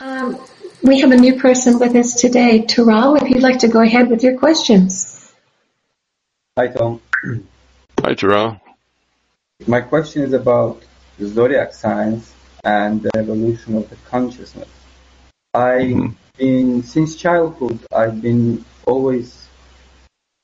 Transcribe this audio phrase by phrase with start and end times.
[0.00, 0.38] Um,
[0.82, 3.20] we have a new person with us today, Taral.
[3.20, 5.32] If you'd like to go ahead with your questions.
[6.56, 7.00] Hi, Tom.
[8.00, 8.60] Hi, Taral.
[9.66, 10.82] My question is about
[11.18, 12.34] the zodiac signs
[12.64, 14.68] and the evolution of the consciousness.
[15.54, 16.12] I, mm-hmm.
[16.38, 19.48] in since childhood, I've been always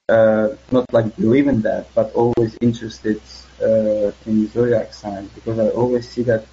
[0.09, 3.21] uh, not like believing that, but always interested
[3.63, 6.47] uh, in zodiac signs because I always see that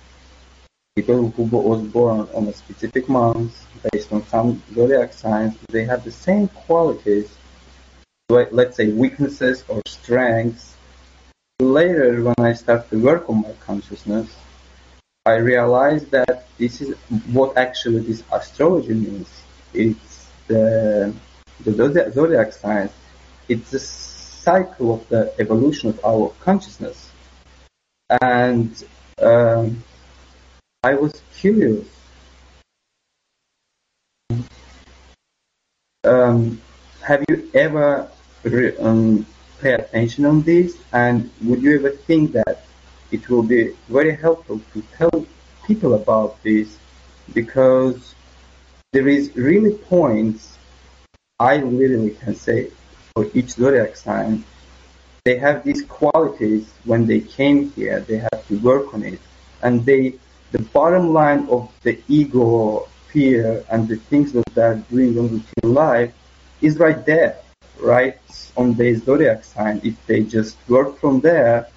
[0.97, 3.53] people who was born on a specific month
[3.91, 7.29] based on some zodiac signs, they have the same qualities,
[8.29, 10.75] let's say weaknesses or strengths.
[11.59, 14.27] Later, when I start to work on my consciousness,
[15.23, 16.97] I realized that this is
[17.37, 19.29] what actually this astrology means.
[19.75, 21.13] It's the,
[21.63, 22.91] the zodiac signs.
[23.47, 27.11] It's the cycle of the evolution of our consciousness.
[28.09, 28.71] And
[29.21, 29.83] um,
[30.87, 31.85] I was curious.
[36.05, 36.61] Um,
[37.03, 38.09] have you ever
[38.79, 39.25] um,
[39.59, 40.77] pay attention on this?
[40.93, 42.63] And would you ever think that
[43.11, 45.25] it will be very helpful to tell
[45.65, 46.77] people about this?
[47.33, 48.15] Because
[48.93, 50.57] there is really points
[51.37, 52.71] I literally can say
[53.13, 54.45] for each zodiac sign.
[55.25, 57.99] They have these qualities when they came here.
[57.99, 59.19] They have to work on it,
[59.61, 60.15] and they
[60.51, 65.73] the bottom line of the ego, fear, and the things that they're doing on routine
[65.73, 66.13] life
[66.61, 67.37] is right there,
[67.79, 68.17] right
[68.55, 69.81] on the zodiac sign.
[69.83, 71.67] If they just work from there,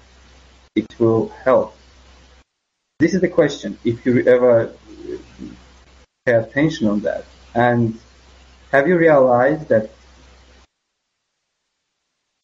[0.75, 1.75] it will help.
[2.99, 3.77] This is the question.
[3.83, 4.73] If you ever
[6.25, 7.99] pay attention on that, and
[8.71, 9.91] have you realized that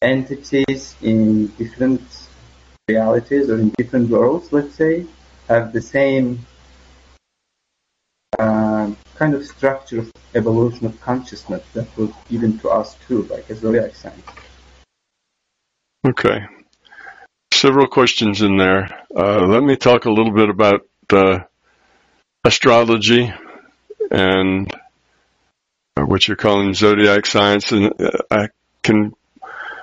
[0.02, 2.02] entities in different
[2.88, 5.06] realities or in different worlds, let's say,
[5.48, 6.46] have the same
[8.38, 13.48] uh, kind of structure of evolution of consciousness that was given to us too, like
[13.50, 14.22] a zodiac sign.
[16.06, 16.40] Okay.
[17.52, 19.04] Several questions in there.
[19.14, 21.40] Uh, let me talk a little bit about uh,
[22.44, 23.32] astrology
[24.10, 24.72] and
[25.96, 28.48] what you're calling zodiac science, and uh, I
[28.82, 29.14] can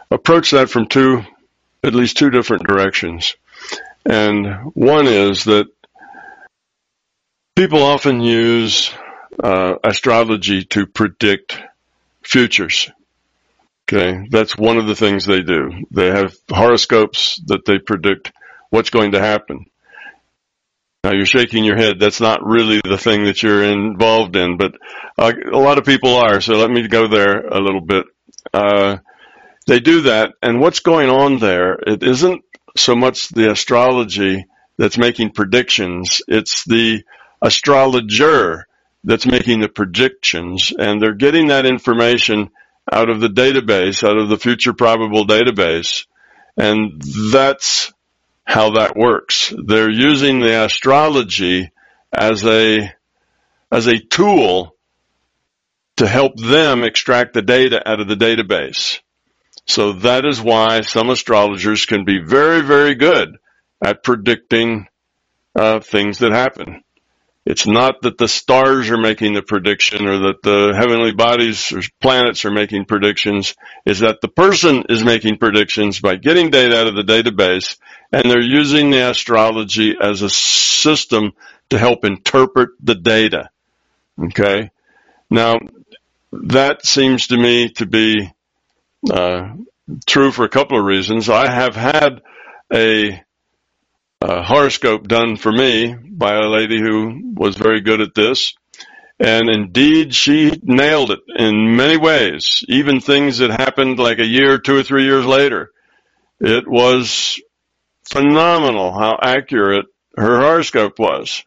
[0.09, 1.23] approach that from two,
[1.84, 3.35] at least two different directions.
[4.05, 5.67] And one is that
[7.55, 8.91] people often use
[9.41, 11.59] uh, astrology to predict
[12.23, 12.89] futures.
[13.88, 15.85] Okay, that's one of the things they do.
[15.91, 18.31] They have horoscopes that they predict
[18.71, 19.66] what's going to happen.
[21.03, 21.99] Now you're shaking your head.
[21.99, 24.73] That's not really the thing that you're involved in, but
[25.19, 26.41] uh, a lot of people are.
[26.41, 28.05] So let me go there a little bit.
[28.51, 28.97] Uh,
[29.67, 31.73] they do that, and what's going on there?
[31.73, 32.43] It isn't
[32.75, 34.46] so much the astrology
[34.78, 36.22] that's making predictions.
[36.28, 37.03] It's the
[37.41, 38.68] astrologer
[39.03, 42.50] that's making the predictions and they're getting that information
[42.91, 46.06] out of the database, out of the future probable database.
[46.58, 47.94] And that's
[48.46, 49.53] how that works.
[49.58, 51.72] They're using the astrology
[52.12, 52.94] as a,
[53.72, 54.75] as a tool
[55.97, 59.00] to help them extract the data out of the database.
[59.66, 63.38] So that is why some astrologers can be very, very good
[63.84, 64.88] at predicting
[65.56, 66.84] uh, things that happen.
[67.46, 71.81] It's not that the stars are making the prediction or that the heavenly bodies or
[72.02, 73.56] planets are making predictions,
[73.86, 77.78] is that the person is making predictions by getting data out of the database
[78.12, 81.34] and they're using the astrology as a system
[81.70, 83.50] to help interpret the data.
[84.20, 84.72] Okay.
[85.30, 85.56] Now
[86.32, 88.32] that seems to me to be
[89.11, 89.53] uh,
[90.05, 91.29] true for a couple of reasons.
[91.29, 92.21] I have had
[92.73, 93.21] a,
[94.21, 98.53] a horoscope done for me by a lady who was very good at this.
[99.19, 104.57] And indeed, she nailed it in many ways, even things that happened like a year,
[104.57, 105.72] two or three years later.
[106.41, 107.39] It was
[108.09, 109.85] phenomenal how accurate
[110.17, 111.43] her horoscope was.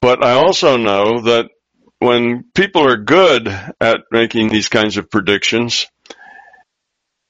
[0.00, 1.50] But I also know that
[2.00, 3.48] when people are good
[3.80, 5.86] at making these kinds of predictions,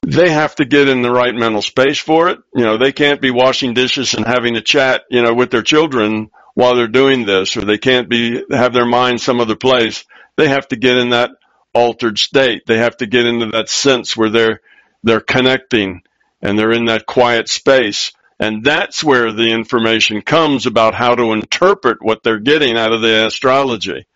[0.03, 2.39] they have to get in the right mental space for it.
[2.55, 5.63] You know, they can't be washing dishes and having a chat, you know, with their
[5.63, 10.05] children while they're doing this, or they can't be, have their mind some other place.
[10.37, 11.31] They have to get in that
[11.75, 12.65] altered state.
[12.67, 14.61] They have to get into that sense where they're,
[15.03, 16.03] they're connecting
[16.41, 18.13] and they're in that quiet space.
[18.41, 23.03] And that's where the information comes about how to interpret what they're getting out of
[23.03, 24.07] the astrology.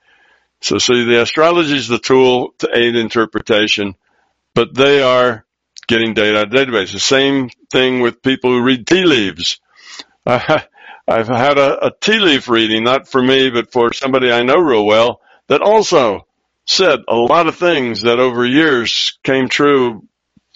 [0.63, 3.97] So see, the astrology is the tool to aid interpretation,
[4.55, 5.45] but they are
[5.89, 6.93] getting data out of databases.
[6.93, 9.61] The same thing with people who read tea leaves.
[10.25, 10.61] Uh,
[11.09, 14.55] I've had a, a tea leaf reading, not for me, but for somebody I know
[14.55, 16.29] real well, that also
[16.65, 20.07] said a lot of things that over years came true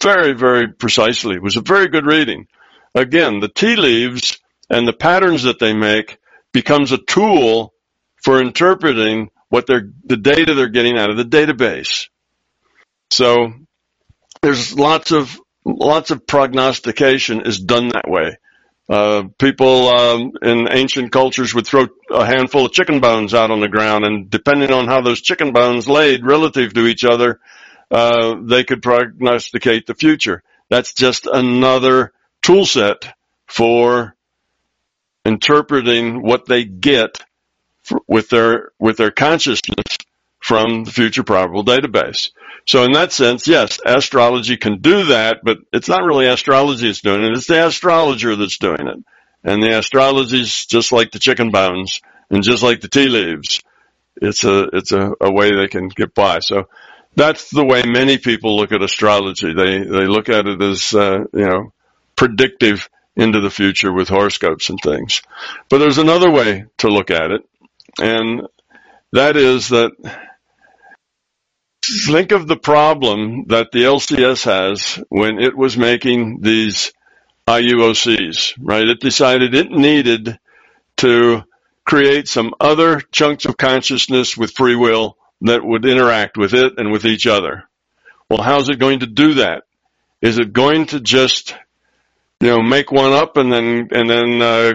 [0.01, 1.35] very, very precisely.
[1.35, 2.47] It was a very good reading.
[2.95, 4.39] Again, the tea leaves
[4.71, 6.19] and the patterns that they make
[6.53, 7.75] becomes a tool
[8.23, 12.09] for interpreting what they're, the data they're getting out of the database.
[13.11, 13.53] So
[14.43, 18.39] there's lots of, lots of prognostication is done that way.
[18.89, 23.61] Uh, people um, in ancient cultures would throw a handful of chicken bones out on
[23.61, 27.41] the ground, and depending on how those chicken bones laid relative to each other,
[27.91, 30.43] uh, they could prognosticate the future.
[30.71, 32.13] That's just another
[32.43, 33.13] tool set
[33.49, 34.15] for
[35.25, 37.21] interpreting what they get
[38.07, 39.97] with their with their consciousness
[40.41, 42.31] from the future probable database.
[42.67, 47.01] So in that sense, yes, astrology can do that, but it's not really astrology that's
[47.01, 47.33] doing it.
[47.33, 48.99] It's the astrologer that's doing it.
[49.45, 52.01] And the astrology is just like the chicken bones
[52.31, 53.61] and just like the tea leaves.
[54.21, 56.41] It's a, it's a, a way they can get by.
[56.41, 56.69] So
[57.15, 59.53] that's the way many people look at astrology.
[59.53, 61.73] They, they look at it as, uh, you know,
[62.17, 65.23] predictive into the future with horoscopes and things.
[65.69, 67.43] But there's another way to look at it.
[68.01, 68.43] And
[69.13, 69.93] that is that
[71.83, 76.93] think of the problem that the LCS has when it was making these
[77.49, 78.89] IUOCs, right?
[78.89, 80.39] It decided it needed
[80.99, 81.45] to
[81.85, 86.91] create some other chunks of consciousness with free will that would interact with it and
[86.91, 87.65] with each other.
[88.29, 89.63] Well, how's it going to do that?
[90.21, 91.55] Is it going to just,
[92.41, 94.73] you know, make one up and then, and then, uh,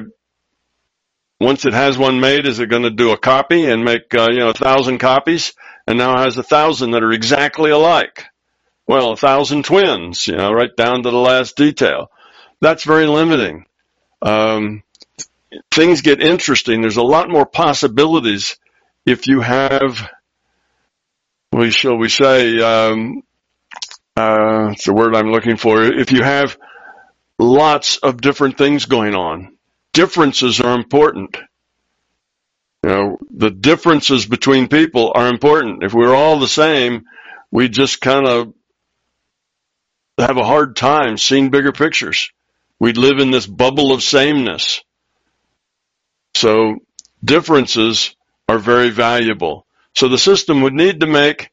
[1.41, 4.29] once it has one made, is it going to do a copy and make, uh,
[4.31, 5.53] you know, a thousand copies?
[5.88, 8.25] and now has a thousand that are exactly alike.
[8.88, 12.11] Well, a thousand twins, you know, right down to the last detail.
[12.59, 13.65] That's very limiting.
[14.21, 14.83] Um,
[15.71, 16.81] things get interesting.
[16.81, 18.57] There's a lot more possibilities
[19.05, 20.09] if you have,
[21.51, 23.23] we shall we say, um,
[24.15, 25.83] uh, it's the word I'm looking for.
[25.83, 26.57] If you have
[27.39, 29.57] lots of different things going on,
[29.93, 31.38] differences are important.
[32.83, 35.83] You know, the differences between people are important.
[35.83, 37.05] If we're all the same,
[37.51, 38.53] we just kind of
[40.17, 42.31] have a hard time seeing bigger pictures.
[42.79, 44.81] We'd live in this bubble of sameness.
[46.33, 46.77] So
[47.23, 48.15] differences
[48.47, 49.67] are very valuable.
[49.94, 51.51] So the system would need to make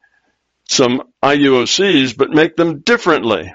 [0.69, 3.53] some IUOCs, but make them differently.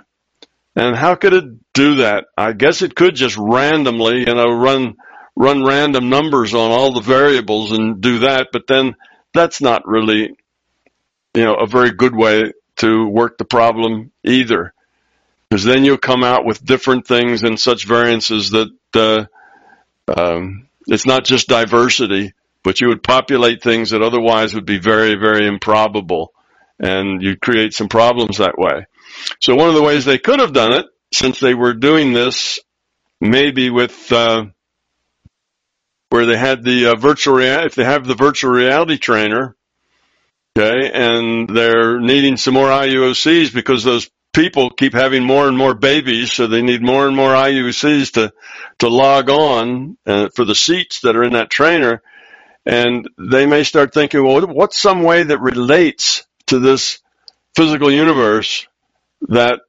[0.75, 2.25] And how could it do that?
[2.37, 4.95] I guess it could just randomly, you know, run
[5.35, 8.95] run random numbers on all the variables and do that, but then
[9.33, 10.35] that's not really,
[11.33, 14.73] you know, a very good way to work the problem either.
[15.49, 19.25] Because then you'll come out with different things and such variances that uh,
[20.15, 22.33] um, it's not just diversity,
[22.63, 26.33] but you would populate things that otherwise would be very, very improbable,
[26.79, 28.85] and you'd create some problems that way.
[29.39, 32.59] So one of the ways they could have done it, since they were doing this,
[33.21, 34.45] maybe with uh,
[36.09, 39.55] where they had the uh, virtual reality, if they have the virtual reality trainer,
[40.57, 45.73] okay, and they're needing some more IUOCs because those people keep having more and more
[45.73, 48.33] babies, so they need more and more IUOCs to,
[48.79, 52.01] to log on uh, for the seats that are in that trainer.
[52.65, 56.99] And they may start thinking, well, what's some way that relates to this
[57.55, 58.67] physical universe
[59.29, 59.61] that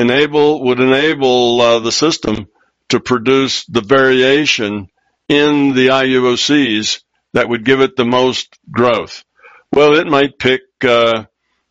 [0.00, 2.46] enable, would enable uh, the system
[2.88, 4.88] to produce the variation
[5.28, 7.02] in the IUOCs
[7.32, 9.24] that would give it the most growth?
[9.72, 11.24] Well, it might pick, uh,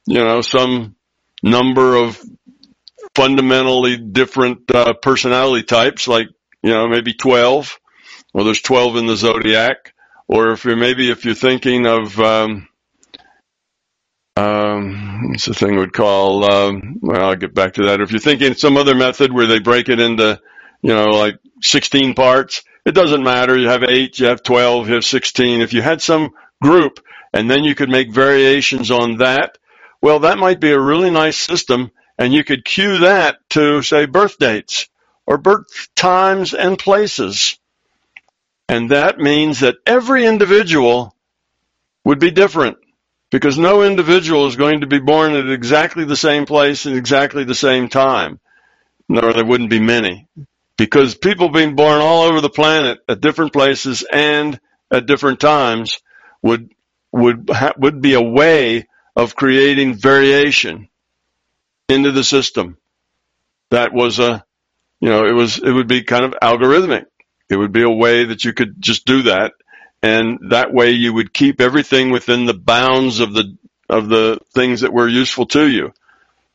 [0.05, 0.95] you know, some
[1.43, 2.21] number of
[3.15, 6.27] fundamentally different uh, personality types, like
[6.63, 7.77] you know maybe 12,
[8.33, 9.93] or there's 12 in the zodiac,
[10.29, 12.68] or if you're maybe if you're thinking of um,
[14.39, 16.49] um, what's the thing would call?
[16.49, 17.99] Um, well, I'll get back to that.
[17.99, 20.39] If you're thinking some other method where they break it into,
[20.81, 23.57] you know, like 16 parts, it doesn't matter.
[23.57, 25.61] You have eight, you have 12, you have 16.
[25.61, 26.31] If you had some
[26.61, 27.03] group
[27.33, 29.57] and then you could make variations on that,
[30.01, 34.05] well, that might be a really nice system and you could cue that to say
[34.05, 34.87] birth dates
[35.25, 37.59] or birth times and places.
[38.69, 41.15] And that means that every individual
[42.05, 42.78] would be different
[43.31, 47.43] because no individual is going to be born at exactly the same place at exactly
[47.43, 48.39] the same time.
[49.07, 50.27] No, there wouldn't be many
[50.77, 54.59] because people being born all over the planet at different places and
[54.91, 55.99] at different times
[56.41, 56.71] would
[57.11, 60.87] would ha- would be a way of creating variation
[61.89, 62.77] into the system.
[63.71, 64.45] That was a,
[65.01, 67.05] you know, it was it would be kind of algorithmic.
[67.49, 69.53] It would be a way that you could just do that.
[70.01, 73.57] And that way you would keep everything within the bounds of the,
[73.89, 75.93] of the things that were useful to you.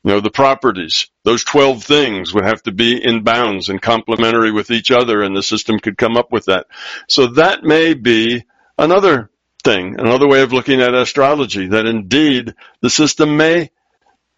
[0.03, 4.53] You know, the properties, those 12 things would have to be in bounds and complementary
[4.53, 6.67] with each other and the system could come up with that.
[7.09, 8.45] So that may be
[8.79, 9.31] another
[9.63, 13.71] thing, another way of looking at astrology, that indeed the system may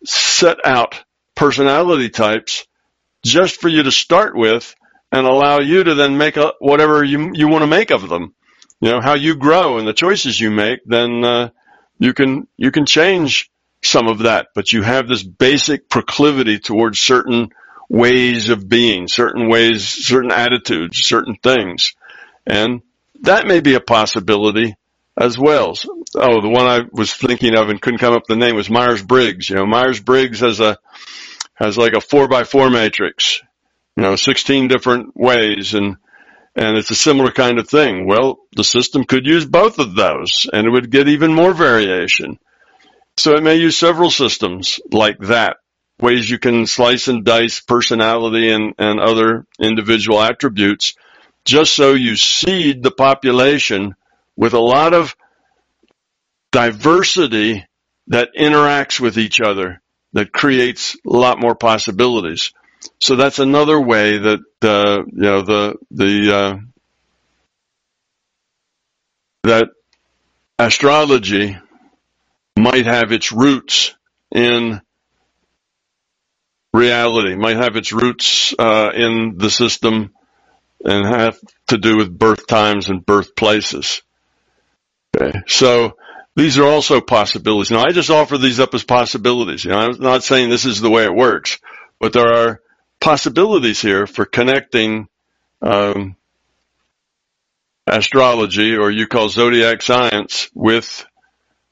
[0.04, 1.02] set out
[1.34, 2.66] personality types
[3.24, 4.74] just for you to start with
[5.10, 8.34] and allow you to then make a, whatever you, you want to make of them.
[8.80, 11.50] You know, how you grow and the choices you make, then, uh,
[11.98, 13.50] you can, you can change
[13.82, 17.50] some of that, but you have this basic proclivity towards certain
[17.88, 21.94] ways of being, certain ways, certain attitudes, certain things.
[22.46, 22.82] And
[23.22, 24.76] that may be a possibility
[25.16, 25.74] as well.
[26.14, 28.68] Oh, the one I was thinking of and couldn't come up with the name was
[28.68, 29.48] Myers-Briggs.
[29.48, 30.78] You know, Myers-Briggs has a,
[31.54, 33.42] has like a four by four matrix,
[33.96, 35.96] you know, 16 different ways and,
[36.56, 38.06] and it's a similar kind of thing.
[38.06, 42.38] Well, the system could use both of those and it would get even more variation.
[43.18, 45.58] So it may use several systems like that,
[46.00, 50.94] ways you can slice and dice personality and, and other individual attributes
[51.44, 53.94] just so you seed the population
[54.34, 55.14] with a lot of
[56.50, 57.64] diversity
[58.08, 59.80] that interacts with each other,
[60.12, 62.52] that creates a lot more possibilities.
[63.00, 66.58] So that's another way that uh, you know the the uh,
[69.44, 69.68] that
[70.58, 71.56] astrology
[72.58, 73.94] might have its roots
[74.34, 74.80] in
[76.72, 80.12] reality, might have its roots uh, in the system,
[80.84, 81.38] and have
[81.68, 84.02] to do with birth times and birthplaces.
[85.16, 85.96] Okay, so
[86.34, 87.70] these are also possibilities.
[87.70, 89.64] Now, I just offer these up as possibilities.
[89.64, 91.58] You know, I'm not saying this is the way it works,
[91.98, 92.60] but there are
[93.00, 95.08] possibilities here for connecting
[95.62, 96.16] um,
[97.86, 101.06] astrology, or you call zodiac science, with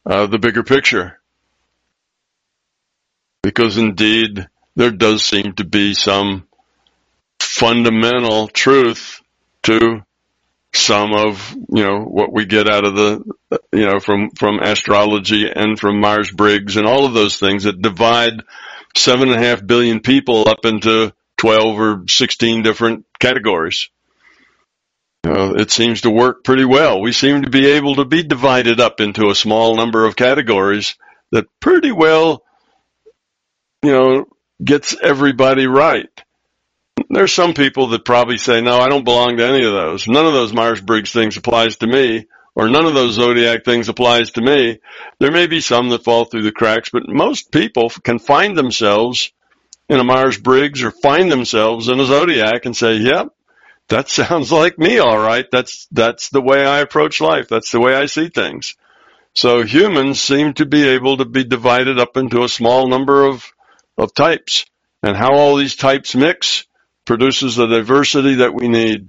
[0.06, 1.20] uh, the bigger picture.
[3.42, 6.46] Because indeed, there does seem to be some
[7.40, 9.20] fundamental truth
[9.64, 10.02] to
[10.74, 13.22] some of you know what we get out of the
[13.72, 17.80] you know from from astrology and from Myers Briggs and all of those things that
[17.80, 18.42] divide
[18.96, 23.88] seven and a half billion people up into twelve or sixteen different categories.
[25.26, 27.00] Uh, it seems to work pretty well.
[27.00, 30.96] We seem to be able to be divided up into a small number of categories
[31.32, 32.42] that pretty well,
[33.82, 34.26] you know,
[34.62, 36.08] gets everybody right.
[37.08, 40.06] There's some people that probably say, no, I don't belong to any of those.
[40.06, 44.32] None of those Myers-Briggs things applies to me, or none of those Zodiac things applies
[44.32, 44.78] to me.
[45.18, 49.32] There may be some that fall through the cracks, but most people can find themselves
[49.88, 53.28] in a Myers-Briggs or find themselves in a Zodiac and say, yep,
[53.88, 55.46] that sounds like me, all right.
[55.50, 57.48] That's, that's the way I approach life.
[57.48, 58.76] That's the way I see things.
[59.34, 63.44] So humans seem to be able to be divided up into a small number of,
[63.98, 64.64] of types
[65.02, 66.66] and how all these types mix
[67.04, 69.08] produces the diversity that we need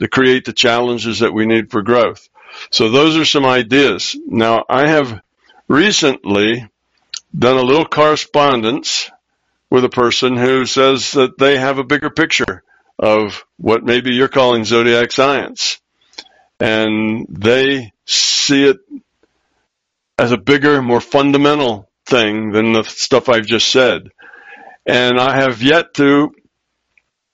[0.00, 2.28] to create the challenges that we need for growth.
[2.70, 4.16] So those are some ideas.
[4.26, 5.20] Now I have
[5.68, 6.68] recently
[7.36, 9.10] done a little correspondence
[9.70, 12.62] with a person who says that they have a bigger picture
[12.98, 15.78] of what maybe you're calling zodiac science.
[16.58, 18.78] And they see it
[20.18, 24.10] as a bigger, more fundamental thing than the stuff I've just said.
[24.86, 26.32] And I have yet to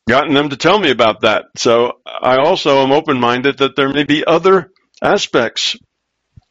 [0.06, 1.46] gotten them to tell me about that.
[1.56, 4.70] So I also am open-minded that there may be other
[5.04, 5.76] aspects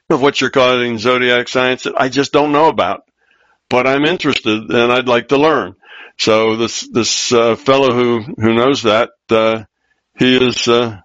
[0.10, 3.03] of what you're calling zodiac science that I just don't know about,
[3.69, 5.75] but I'm interested and I'd like to learn.
[6.17, 9.63] So this this uh, fellow who who knows that uh,
[10.17, 10.67] he is.
[10.67, 11.00] Uh,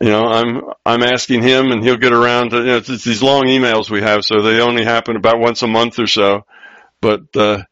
[0.00, 3.04] you know, I'm I'm asking him, and he'll get around to you know, it's, it's
[3.04, 6.44] these long emails we have, so they only happen about once a month or so.
[7.00, 7.62] But uh,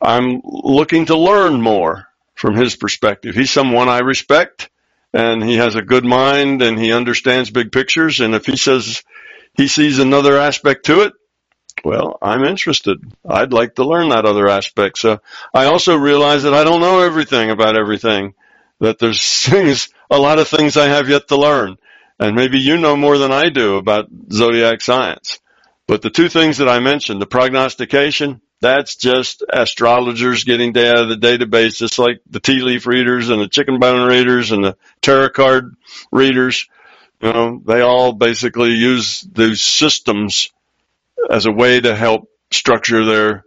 [0.00, 3.34] I'm looking to learn more from his perspective.
[3.34, 4.68] He's someone I respect,
[5.14, 8.20] and he has a good mind, and he understands big pictures.
[8.20, 9.04] And if he says
[9.54, 11.12] he sees another aspect to it,
[11.84, 12.98] well, I'm interested.
[13.28, 14.98] I'd like to learn that other aspect.
[14.98, 15.20] So
[15.54, 18.34] I also realize that I don't know everything about everything,
[18.80, 21.76] that there's things, a lot of things I have yet to learn.
[22.18, 25.38] And maybe you know more than I do about zodiac science.
[25.86, 30.98] But the two things that I mentioned, the prognostication, that's just astrologers getting data out
[31.02, 34.64] of the database, just like the tea leaf readers and the chicken bone readers and
[34.64, 35.74] the tarot card
[36.12, 36.66] readers.
[37.20, 40.50] You know, they all basically use these systems
[41.30, 43.44] as a way to help structure their,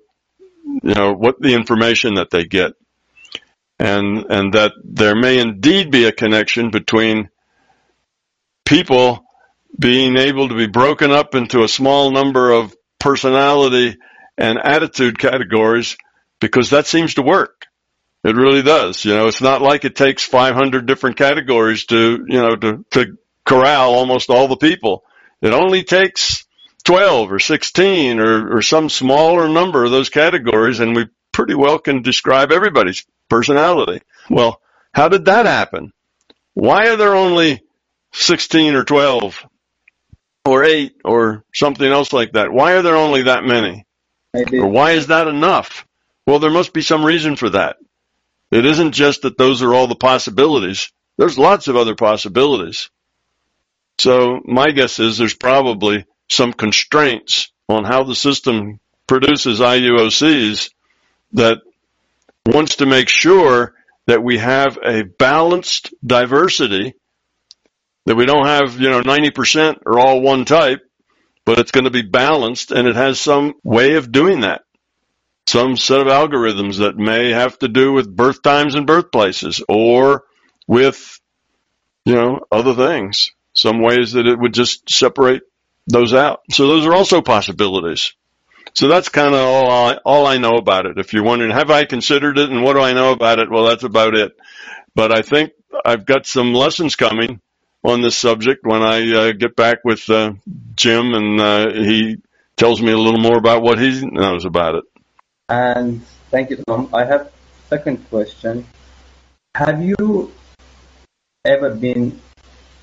[0.84, 2.74] you know, what the information that they get.
[3.80, 7.30] and and that there may indeed be a connection between
[8.66, 9.24] people
[9.78, 13.98] being able to be broken up into a small number of personality
[14.38, 15.98] and attitude categories
[16.40, 17.66] because that seems to work.
[18.24, 19.06] It really does.
[19.06, 23.18] You know, it's not like it takes 500 different categories to, you know, to, to
[23.46, 25.04] corral almost all the people.
[25.42, 26.46] It only takes
[26.84, 31.80] 12 or 16 or, or some smaller number of those categories and we pretty well
[31.80, 34.02] can describe everybody's personality.
[34.30, 34.62] Well,
[34.94, 35.94] how did that happen?
[36.54, 37.62] Why are there only
[38.14, 39.46] 16 or 12
[40.46, 42.52] or 8 or something else like that?
[42.52, 43.86] Why are there only that many?
[44.34, 45.86] Or why is that enough?
[46.26, 47.78] Well, there must be some reason for that.
[48.52, 50.92] It isn't just that those are all the possibilities.
[51.18, 52.90] There's lots of other possibilities.
[54.00, 60.70] So my guess is there's probably some constraints on how the system produces IUOCs
[61.34, 61.60] that
[62.46, 63.74] wants to make sure
[64.06, 66.94] that we have a balanced diversity,
[68.06, 70.87] that we don't have, you know, 90% are all one type,
[71.48, 74.64] but it's going to be balanced and it has some way of doing that.
[75.46, 80.26] Some set of algorithms that may have to do with birth times and birthplaces or
[80.68, 81.22] with,
[82.04, 83.32] you know, other things.
[83.54, 85.44] Some ways that it would just separate
[85.88, 86.42] those out.
[86.52, 88.14] So those are also possibilities.
[88.74, 90.98] So that's kind of all I, all I know about it.
[90.98, 93.50] If you're wondering, have I considered it and what do I know about it?
[93.50, 94.34] Well, that's about it.
[94.96, 95.54] But I think
[95.86, 97.40] I've got some lessons coming
[97.88, 100.34] on this subject when I uh, get back with uh,
[100.76, 102.18] Jim and uh, he
[102.58, 104.84] tells me a little more about what he knows about it.
[105.48, 106.90] And thank you, Tom.
[106.94, 107.32] I have
[107.70, 108.68] second question.
[109.56, 110.34] Have you
[111.46, 112.20] ever been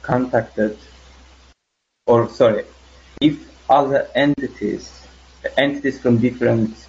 [0.00, 0.78] contacted,
[2.06, 2.64] or sorry,
[3.20, 5.06] if other entities,
[5.58, 6.88] entities from different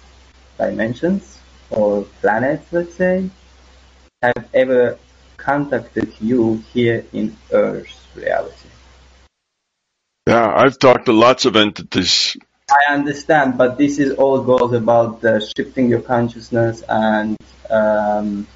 [0.56, 3.28] dimensions or planets, let's say,
[4.22, 4.98] have ever
[5.36, 8.68] contacted you here in Earth's reality?
[10.26, 12.36] Yeah, I've talked to lots of entities.
[12.68, 17.36] I understand, but this is all goes about uh, shifting your consciousness and
[17.70, 18.48] um,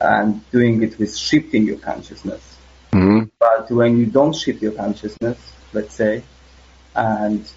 [0.00, 2.56] and doing it with shifting your consciousness.
[2.92, 5.38] hmm But when you don't shift your consciousness,
[5.72, 6.22] let's say,
[6.94, 7.50] and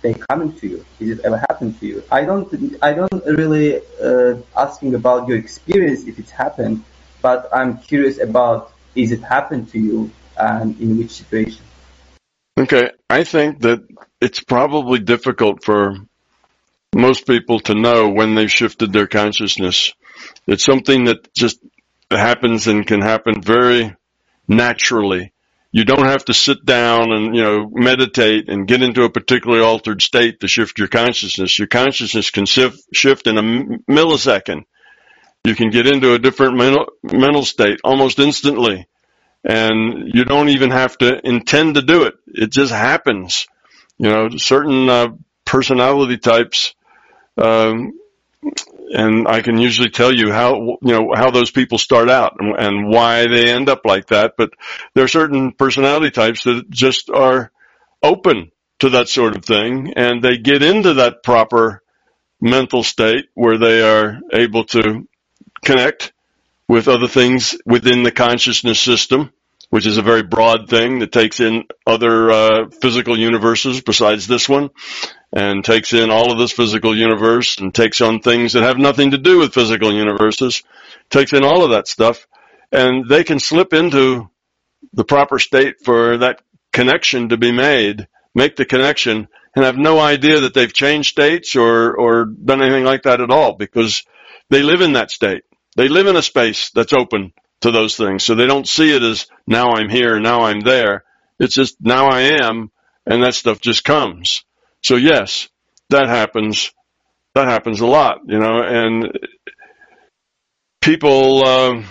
[0.00, 2.02] they coming to you, is it ever happened to you?
[2.10, 2.48] I don't,
[2.82, 6.84] I don't really uh, asking about your experience if it's happened,
[7.20, 11.62] but I'm curious about is it happened to you and in which situation?
[12.58, 13.80] Okay, I think that
[14.20, 15.96] it's probably difficult for
[16.94, 19.92] most people to know when they've shifted their consciousness.
[20.46, 21.60] It's something that just
[22.10, 23.94] happens and can happen very
[24.48, 25.32] naturally.
[25.70, 29.62] You don't have to sit down and, you know, meditate and get into a particularly
[29.62, 31.58] altered state to shift your consciousness.
[31.58, 34.62] Your consciousness can shift, in a millisecond.
[35.44, 36.56] You can get into a different
[37.02, 38.88] mental state almost instantly.
[39.44, 42.14] And you don't even have to intend to do it.
[42.26, 43.46] It just happens.
[43.98, 45.08] You know, certain uh,
[45.44, 46.74] personality types,
[47.36, 47.92] um,
[48.90, 52.54] and I can usually tell you how you know how those people start out and,
[52.58, 54.34] and why they end up like that.
[54.36, 54.50] But
[54.94, 57.50] there are certain personality types that just are
[58.02, 61.82] open to that sort of thing, and they get into that proper
[62.40, 65.08] mental state where they are able to
[65.64, 66.12] connect
[66.68, 69.32] with other things within the consciousness system,
[69.70, 74.48] which is a very broad thing that takes in other uh, physical universes besides this
[74.48, 74.70] one
[75.32, 79.12] and takes in all of this physical universe and takes on things that have nothing
[79.12, 80.62] to do with physical universes,
[81.10, 82.26] takes in all of that stuff,
[82.72, 84.30] and they can slip into
[84.92, 86.40] the proper state for that
[86.72, 91.56] connection to be made, make the connection, and have no idea that they've changed states
[91.56, 94.04] or, or done anything like that at all because
[94.50, 95.44] they live in that state.
[95.78, 98.24] They live in a space that's open to those things.
[98.24, 101.04] So they don't see it as now I'm here, now I'm there.
[101.38, 102.72] It's just now I am,
[103.06, 104.44] and that stuff just comes.
[104.82, 105.48] So yes,
[105.90, 106.72] that happens.
[107.36, 109.16] That happens a lot, you know, and
[110.80, 111.82] people uh,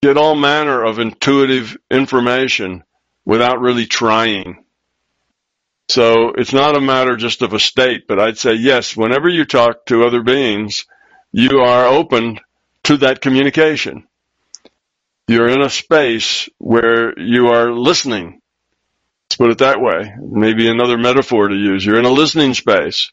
[0.00, 2.84] get all manner of intuitive information
[3.24, 4.64] without really trying.
[5.88, 9.44] So it's not a matter just of a state, but I'd say yes, whenever you
[9.44, 10.86] talk to other beings,
[11.32, 12.38] you are open
[12.86, 14.06] to that communication.
[15.28, 18.40] You're in a space where you are listening
[19.26, 20.14] Let's put it that way.
[20.18, 21.84] Maybe another metaphor to use.
[21.84, 23.10] You're in a listening space.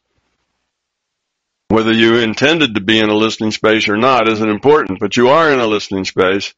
[1.70, 5.30] Whether you intended to be in a listening space or not isn't important, but you
[5.30, 6.54] are in a listening space.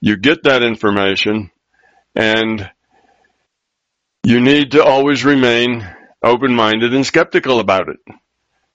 [0.00, 1.50] You get that information
[2.14, 2.70] and
[4.24, 5.88] you need to always remain
[6.22, 8.14] open-minded and skeptical about it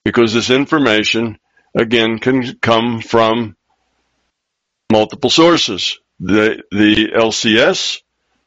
[0.04, 1.38] because this information
[1.74, 3.56] again can come from
[4.92, 6.00] multiple sources.
[6.20, 8.00] The, the LCS,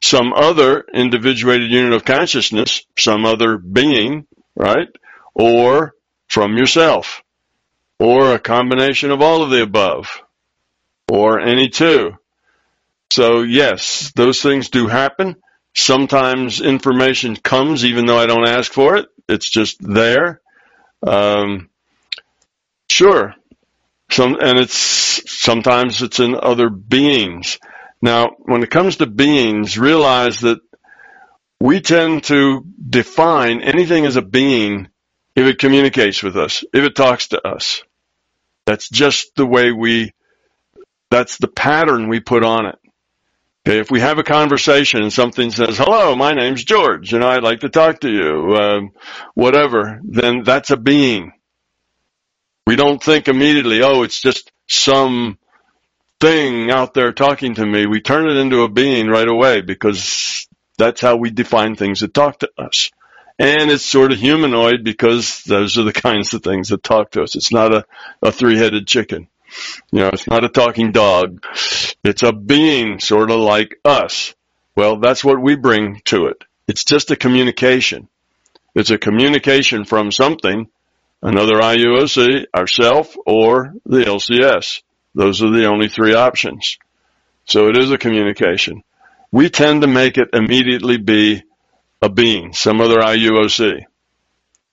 [0.02, 4.88] some other individuated unit of consciousness, some other being, right?
[5.34, 5.94] Or
[6.28, 7.22] from yourself,
[7.98, 10.22] or a combination of all of the above,
[11.10, 12.12] or any two.
[13.10, 15.36] So yes, those things do happen.
[15.74, 19.06] Sometimes information comes even though I don't ask for it.
[19.28, 20.40] It's just there.
[21.06, 21.68] Um,
[22.90, 23.34] sure.
[24.10, 27.58] Some, and it's, sometimes it's in other beings.
[28.00, 30.60] Now, when it comes to beings, realize that
[31.60, 34.88] we tend to define anything as a being
[35.34, 37.82] if it communicates with us, if it talks to us.
[38.64, 40.12] That's just the way we,
[41.10, 42.78] that's the pattern we put on it.
[43.66, 47.42] Okay, if we have a conversation and something says, hello, my name's George and I'd
[47.42, 48.90] like to talk to you, um,
[49.34, 51.32] whatever, then that's a being.
[52.66, 55.38] We don't think immediately, oh, it's just some
[56.18, 57.86] thing out there talking to me.
[57.86, 60.48] We turn it into a being right away because
[60.78, 62.90] that's how we define things that talk to us.
[63.38, 67.22] And it's sort of humanoid because those are the kinds of things that talk to
[67.22, 67.36] us.
[67.36, 67.86] It's not a,
[68.22, 69.28] a three-headed chicken.
[69.92, 71.44] You know, it's not a talking dog.
[72.02, 74.34] It's a being sort of like us.
[74.74, 76.42] Well, that's what we bring to it.
[76.66, 78.08] It's just a communication.
[78.74, 80.68] It's a communication from something,
[81.22, 84.82] another IUOC, ourself, or the LCS.
[85.14, 86.78] Those are the only three options.
[87.44, 88.82] So it is a communication.
[89.32, 91.42] We tend to make it immediately be
[92.02, 93.84] a being, some other IUOC,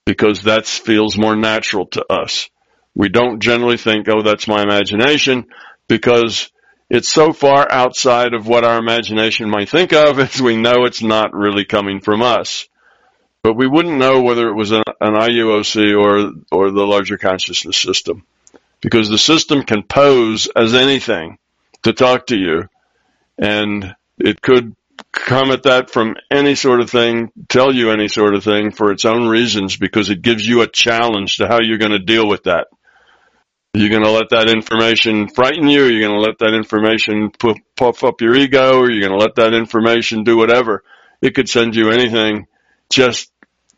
[0.04, 2.50] because that feels more natural to us.
[2.94, 5.46] We don't generally think, oh, that's my imagination,
[5.88, 6.50] because
[6.90, 11.02] it's so far outside of what our imagination might think of as we know it's
[11.02, 12.68] not really coming from us.
[13.44, 17.76] But we wouldn't know whether it was an, an IUOC or, or the larger consciousness
[17.76, 18.24] system.
[18.80, 21.36] Because the system can pose as anything
[21.82, 22.70] to talk to you.
[23.36, 24.74] And it could
[25.12, 28.90] come at that from any sort of thing, tell you any sort of thing for
[28.90, 32.26] its own reasons because it gives you a challenge to how you're going to deal
[32.26, 32.68] with that.
[33.74, 35.84] You're going to let that information frighten you.
[35.84, 37.30] You're going to let that information
[37.76, 38.78] puff up your ego.
[38.78, 40.82] Or you're going to let that information do whatever.
[41.20, 42.46] It could send you anything
[42.90, 43.32] just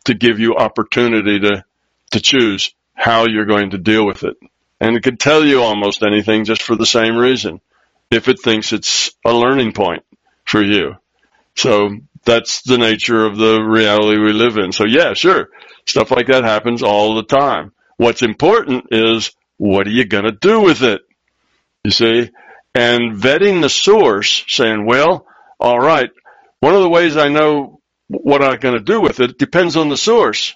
[0.07, 1.63] to give you opportunity to,
[2.11, 4.35] to choose how you're going to deal with it.
[4.79, 7.61] And it could tell you almost anything just for the same reason
[8.11, 10.03] if it thinks it's a learning point
[10.45, 10.95] for you.
[11.55, 11.89] So
[12.25, 14.71] that's the nature of the reality we live in.
[14.71, 15.49] So yeah, sure.
[15.85, 17.71] Stuff like that happens all the time.
[17.97, 21.01] What's important is what are you going to do with it?
[21.83, 22.29] You see?
[22.75, 25.25] And vetting the source, saying, well,
[25.59, 26.11] all right,
[26.59, 27.76] one of the ways I know
[28.07, 30.55] what I'm going to do with it depends on the source.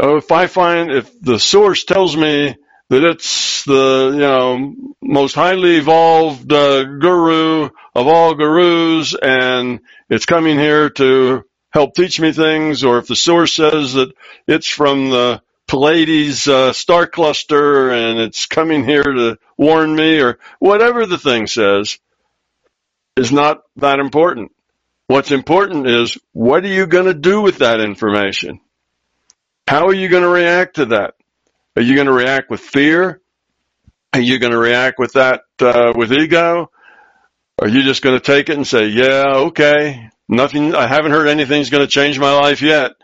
[0.00, 2.56] Uh, if I find, if the source tells me
[2.90, 10.26] that it's the, you know, most highly evolved uh, guru of all gurus and it's
[10.26, 14.12] coming here to help teach me things, or if the source says that
[14.46, 20.38] it's from the Pleiades uh, star cluster and it's coming here to warn me or
[20.58, 21.98] whatever the thing says
[23.16, 24.52] is not that important.
[25.14, 28.58] What's important is what are you going to do with that information?
[29.68, 31.14] How are you going to react to that?
[31.76, 33.22] Are you going to react with fear?
[34.12, 36.68] Are you going to react with that uh, with ego?
[37.60, 40.74] Are you just going to take it and say, "Yeah, okay, nothing.
[40.74, 42.94] I haven't heard anything's going to change my life yet."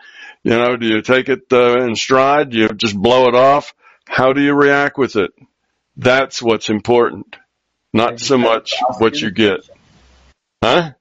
[0.43, 2.51] You know, do you take it uh, in stride?
[2.51, 3.73] Do you just blow it off?
[4.09, 5.31] How do you react with it?
[5.97, 7.37] That's what's important,
[7.93, 9.61] not so much what you get.
[10.61, 10.95] Huh?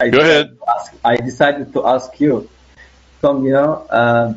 [0.00, 0.56] I Go ahead.
[0.68, 2.48] Ask, I decided to ask you,
[3.20, 3.44] Tom.
[3.44, 4.34] You know, uh,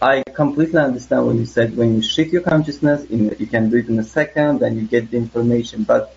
[0.00, 1.76] I completely understand what you said.
[1.76, 4.86] When you shift your consciousness, in, you can do it in a second, and you
[4.86, 5.82] get the information.
[5.82, 6.14] But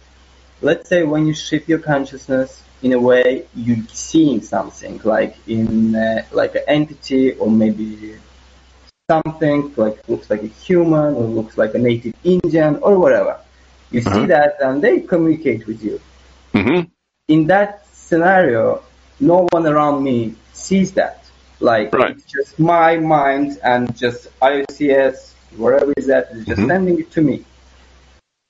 [0.62, 5.96] let's say when you shift your consciousness in a way you're seeing something like in
[5.96, 8.16] uh, like an entity or maybe
[9.10, 13.40] something like looks like a human or looks like a native Indian or whatever.
[13.90, 14.14] You uh-huh.
[14.14, 16.00] see that and they communicate with you.
[16.54, 16.90] Mm-hmm.
[17.30, 18.84] In that scenario,
[19.20, 21.24] no one around me sees that.
[21.60, 22.12] Like right.
[22.12, 26.70] it's just my mind and just IOCS, whatever is that, is just mm-hmm.
[26.70, 27.46] sending it to me.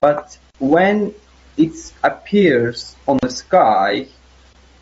[0.00, 1.14] But when
[1.56, 4.06] it appears on the sky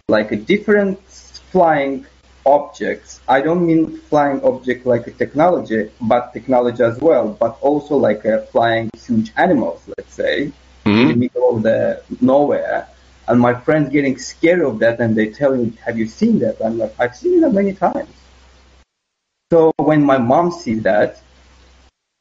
[0.08, 1.00] like a different
[1.50, 2.06] flying
[2.44, 3.20] objects.
[3.26, 8.24] I don't mean flying object like a technology, but technology as well, but also like
[8.24, 10.52] a flying huge animals, let's say,
[10.84, 10.90] mm-hmm.
[10.90, 12.86] in the middle of the nowhere.
[13.28, 16.64] And my friends getting scared of that and they tell me, have you seen that?
[16.64, 18.08] I'm like, I've seen that many times.
[19.52, 21.20] So when my mom sees that,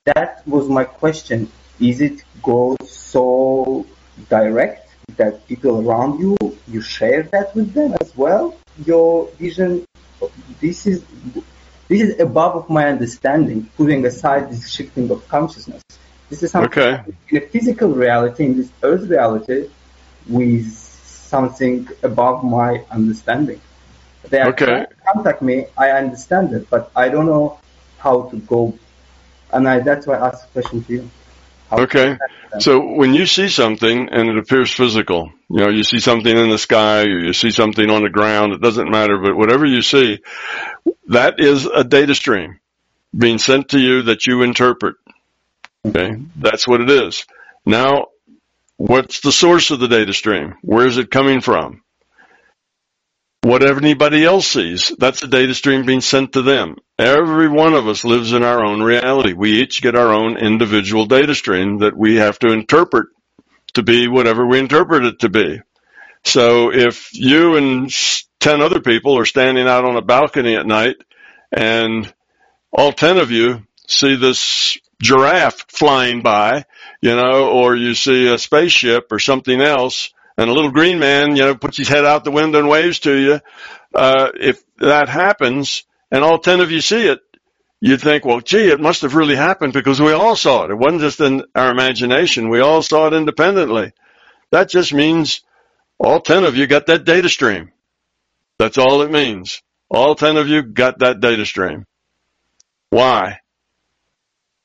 [0.06, 1.52] that was my question.
[1.80, 3.86] Is it go so
[4.30, 6.38] direct that people around you,
[6.68, 8.58] you share that with them as well?
[8.86, 9.86] Your vision,
[10.60, 11.04] this is,
[11.88, 15.84] this is above of my understanding, putting aside this shifting of consciousness.
[16.30, 17.04] This is something okay.
[17.30, 19.70] in a physical reality, in this earth reality,
[20.28, 20.85] with
[21.26, 23.60] something above my understanding.
[24.30, 24.86] They Okay.
[25.14, 27.60] contact me, I understand it, but I don't know
[28.00, 28.78] how to go.
[29.52, 31.10] And I, that's why I asked the question to you.
[31.70, 32.08] How to Okay.
[32.08, 32.64] contact.
[32.64, 36.50] So when you see something and it appears physical, you know, you see something in
[36.50, 39.82] the sky or you see something on the ground, it doesn't matter, but whatever you
[39.82, 40.20] see,
[41.08, 42.60] that is a data stream
[43.18, 44.96] being sent to you that you interpret.
[45.86, 46.12] Okay.
[46.12, 46.42] Mm-hmm.
[46.42, 47.26] That's what it is.
[47.66, 48.08] Now,
[48.78, 50.56] what's the source of the data stream?
[50.62, 51.82] Where is it coming from?
[53.42, 56.78] Whatever anybody else sees, that's a data stream being sent to them.
[56.98, 59.34] Every one of us lives in our own reality.
[59.34, 63.08] We each get our own individual data stream that we have to interpret
[63.76, 65.62] to be whatever we interpret it to be.
[66.24, 67.94] So if you and
[68.40, 70.96] 10 other people are standing out on a balcony at night
[71.52, 72.12] and
[72.72, 76.66] all 10 of you see this giraffe flying by,
[77.06, 81.36] you know, or you see a spaceship or something else and a little green man,
[81.36, 83.40] you know, puts his head out the window and waves to you.
[83.94, 87.20] Uh, if that happens and all 10 of you see it,
[87.80, 90.72] you'd think, well, gee, it must have really happened because we all saw it.
[90.72, 92.50] It wasn't just in our imagination.
[92.50, 93.94] We all saw it independently.
[94.50, 95.42] That just means
[96.00, 97.72] all 10 of you got that data stream.
[98.58, 99.62] That's all it means.
[99.92, 101.86] All 10 of you got that data stream.
[102.90, 103.42] Why?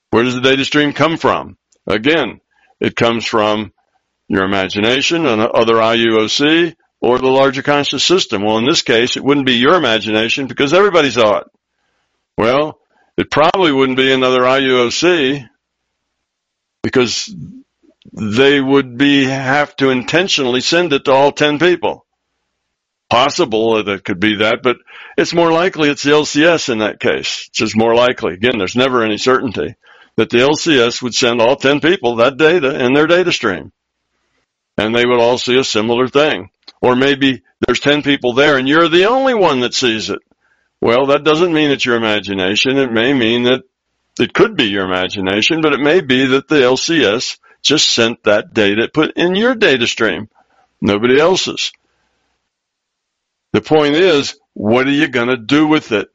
[0.09, 1.55] Where does the data stream come from?
[1.87, 2.39] Again,
[2.79, 3.73] it comes from
[4.27, 8.43] your imagination and other IUOC or the larger conscious system.
[8.43, 11.47] Well, in this case, it wouldn't be your imagination because everybody saw it.
[12.37, 12.79] Well,
[13.17, 15.47] it probably wouldn't be another IUOC
[16.83, 17.33] because
[18.13, 22.05] they would be have to intentionally send it to all 10 people.
[23.09, 24.77] Possible that it could be that, but
[25.17, 27.47] it's more likely it's the LCS in that case.
[27.47, 28.33] It's just more likely.
[28.33, 29.75] Again, there's never any certainty
[30.15, 33.71] that the LCS would send all 10 people that data in their data stream.
[34.77, 36.49] And they would all see a similar thing.
[36.81, 40.19] Or maybe there's 10 people there and you're the only one that sees it.
[40.81, 42.77] Well, that doesn't mean it's your imagination.
[42.77, 43.63] It may mean that
[44.19, 48.53] it could be your imagination, but it may be that the LCS just sent that
[48.53, 50.29] data put in your data stream,
[50.81, 51.71] nobody else's.
[53.53, 56.09] The point is, what are you going to do with it?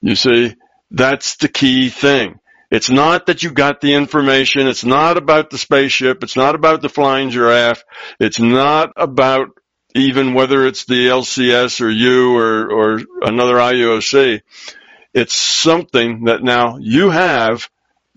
[0.00, 0.56] You see,
[0.90, 2.40] that's the key thing.
[2.72, 4.66] It's not that you got the information.
[4.66, 6.22] It's not about the spaceship.
[6.22, 7.84] It's not about the flying giraffe.
[8.18, 9.48] It's not about
[9.94, 14.40] even whether it's the LCS or you or, or another IUOC.
[15.12, 17.68] It's something that now you have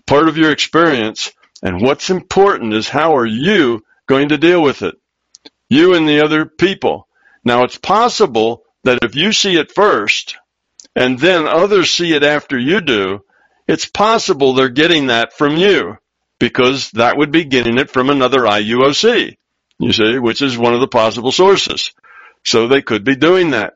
[0.06, 1.32] part of your experience.
[1.62, 4.94] And what's important is how are you going to deal with it?
[5.68, 7.08] You and the other people.
[7.44, 10.38] Now it's possible that if you see it first
[10.94, 13.20] and then others see it after you do,
[13.66, 15.98] it's possible they're getting that from you
[16.38, 19.36] because that would be getting it from another IUOC,
[19.78, 21.92] you see, which is one of the possible sources.
[22.44, 23.74] So they could be doing that.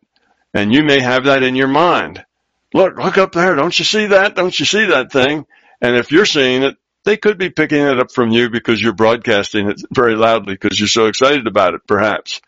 [0.55, 2.25] And you may have that in your mind.
[2.73, 3.55] Look, look up there.
[3.57, 4.37] Don't you see that?
[4.37, 5.47] Don't you see that thing?
[5.81, 8.93] And if you're seeing it, they could be picking it up from you because you're
[8.93, 12.41] broadcasting it very loudly because you're so excited about it, perhaps.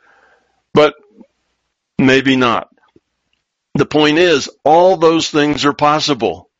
[0.74, 0.94] But
[1.98, 2.68] maybe not.
[3.74, 6.50] The point is, all those things are possible,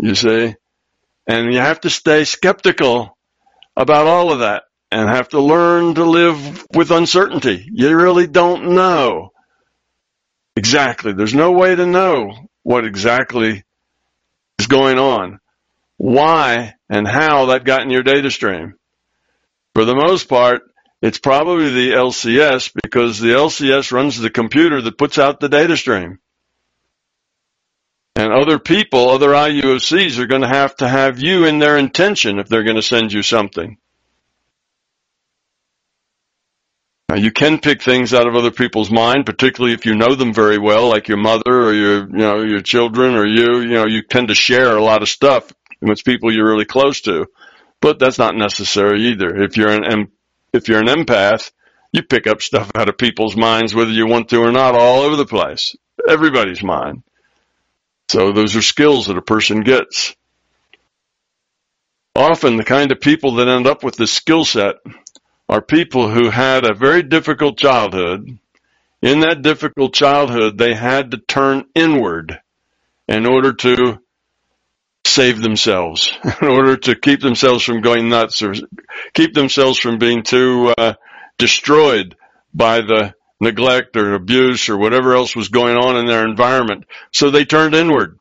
[0.00, 0.54] you see,
[1.26, 3.16] and you have to stay skeptical
[3.76, 7.68] about all of that and have to learn to live with uncertainty.
[7.70, 9.30] You really don't know
[10.56, 11.12] exactly.
[11.12, 12.32] There's no way to know
[12.62, 13.62] what exactly
[14.58, 15.38] is going on,
[15.96, 18.74] why and how that got in your data stream.
[19.74, 20.62] For the most part,
[21.02, 25.76] it's probably the LCS because the LCS runs the computer that puts out the data
[25.76, 26.18] stream.
[28.20, 32.38] And other people, other IUOCs are going to have to have you in their intention
[32.38, 33.78] if they're going to send you something.
[37.08, 40.34] Now you can pick things out of other people's mind, particularly if you know them
[40.34, 43.86] very well, like your mother or your, you know, your children or you, you know,
[43.86, 47.26] you tend to share a lot of stuff with people you're really close to.
[47.80, 49.34] But that's not necessary either.
[49.42, 50.08] If you're an,
[50.52, 51.52] if you're an empath,
[51.90, 55.04] you pick up stuff out of people's minds, whether you want to or not, all
[55.04, 55.74] over the place.
[56.06, 57.02] Everybody's mind.
[58.10, 60.16] So those are skills that a person gets.
[62.16, 64.74] Often the kind of people that end up with this skill set
[65.48, 68.36] are people who had a very difficult childhood.
[69.00, 72.40] In that difficult childhood, they had to turn inward
[73.06, 74.00] in order to
[75.06, 78.54] save themselves, in order to keep themselves from going nuts or
[79.14, 80.94] keep themselves from being too, uh,
[81.38, 82.16] destroyed
[82.52, 86.84] by the neglect or abuse or whatever else was going on in their environment.
[87.12, 88.18] So they turned inward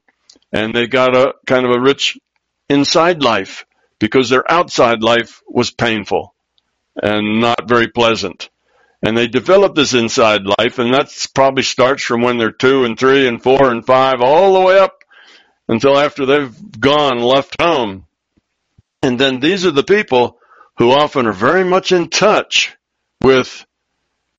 [0.51, 2.17] and they got a kind of a rich
[2.69, 3.65] inside life
[3.99, 6.34] because their outside life was painful
[7.01, 8.49] and not very pleasant.
[9.01, 12.97] And they develop this inside life and that probably starts from when they're two and
[12.97, 15.03] three and four and five all the way up
[15.67, 18.05] until after they've gone, left home.
[19.01, 20.38] And then these are the people
[20.77, 22.75] who often are very much in touch
[23.21, 23.65] with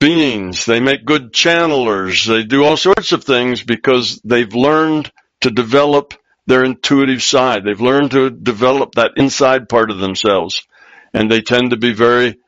[0.01, 0.65] beings.
[0.65, 2.27] They make good channelers.
[2.27, 6.15] They do all sorts of things because they've learned to develop
[6.47, 7.63] their intuitive side.
[7.65, 10.67] They've learned to develop that inside part of themselves.
[11.15, 12.39] And they tend to be very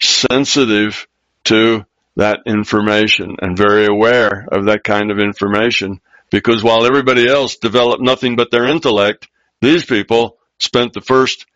[0.00, 1.08] sensitive
[1.44, 1.84] to
[2.16, 8.02] that information and very aware of that kind of information because while everybody else developed
[8.02, 9.28] nothing but their intellect,
[9.60, 11.46] these people spent the first,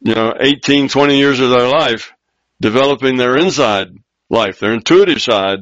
[0.00, 2.12] you know, 18, 20 years of their life
[2.60, 3.96] developing their inside
[4.32, 5.60] life, their intuitive side,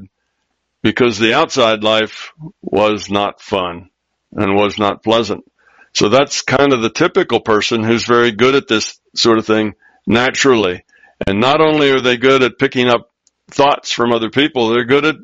[0.82, 3.90] because the outside life was not fun
[4.32, 5.44] and was not pleasant.
[5.92, 9.74] So that's kind of the typical person who's very good at this sort of thing
[10.06, 10.84] naturally.
[11.26, 13.10] And not only are they good at picking up
[13.50, 15.16] thoughts from other people, they're good at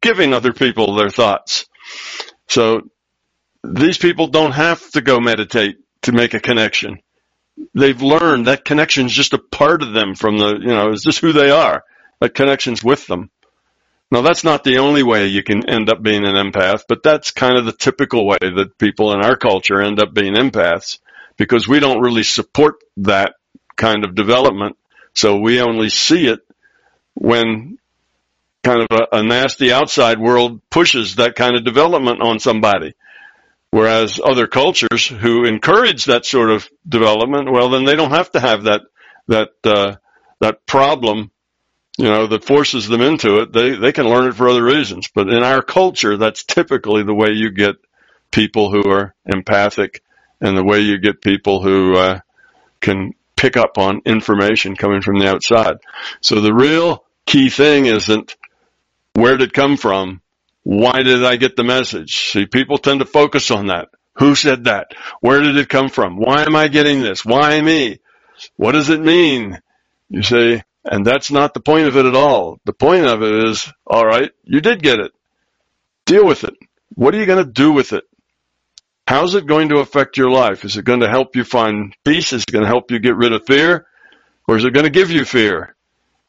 [0.00, 1.66] giving other people their thoughts.
[2.48, 2.82] So
[3.64, 7.00] these people don't have to go meditate to make a connection.
[7.74, 11.04] They've learned that connection is just a part of them from the, you know, it's
[11.04, 11.84] just who they are.
[12.22, 13.32] That connection's with them.
[14.12, 17.32] Now that's not the only way you can end up being an empath, but that's
[17.32, 21.00] kind of the typical way that people in our culture end up being empaths
[21.36, 23.34] because we don't really support that
[23.74, 24.76] kind of development.
[25.14, 26.38] So we only see it
[27.14, 27.78] when
[28.62, 32.94] kind of a, a nasty outside world pushes that kind of development on somebody.
[33.72, 38.38] Whereas other cultures who encourage that sort of development, well, then they don't have to
[38.38, 38.82] have that
[39.26, 39.96] that uh,
[40.38, 41.32] that problem,
[41.98, 43.52] you know, that forces them into it.
[43.52, 45.08] They they can learn it for other reasons.
[45.14, 47.76] But in our culture, that's typically the way you get
[48.30, 50.02] people who are empathic,
[50.40, 52.20] and the way you get people who uh,
[52.80, 55.76] can pick up on information coming from the outside.
[56.20, 58.36] So the real key thing isn't
[59.14, 60.20] where did it come from?
[60.62, 62.30] Why did I get the message?
[62.30, 63.88] See, people tend to focus on that.
[64.14, 64.92] Who said that?
[65.20, 66.16] Where did it come from?
[66.16, 67.24] Why am I getting this?
[67.24, 67.98] Why me?
[68.56, 69.58] What does it mean?
[70.08, 72.58] You see, and that's not the point of it at all.
[72.64, 75.12] The point of it is, all right, you did get it.
[76.06, 76.54] Deal with it.
[76.94, 78.04] What are you going to do with it?
[79.06, 80.64] How's it going to affect your life?
[80.64, 82.32] Is it going to help you find peace?
[82.32, 83.86] Is it going to help you get rid of fear?
[84.48, 85.74] Or is it going to give you fear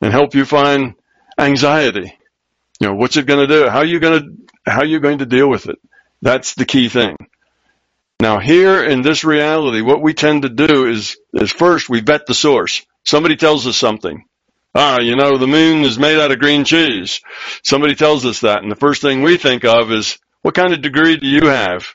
[0.02, 0.96] and help you find
[1.38, 2.18] anxiety?
[2.80, 3.70] You know, what's it going to do?
[3.70, 5.78] How are you going to, how are you going to deal with it?
[6.22, 7.16] That's the key thing.
[8.20, 12.26] Now here in this reality, what we tend to do is, is first we vet
[12.26, 12.86] the source.
[13.06, 14.26] Somebody tells us something.
[14.75, 17.21] Ah, you know, the moon is made out of green cheese.
[17.63, 18.63] Somebody tells us that.
[18.63, 21.86] And the first thing we think of is, what kind of degree do you have?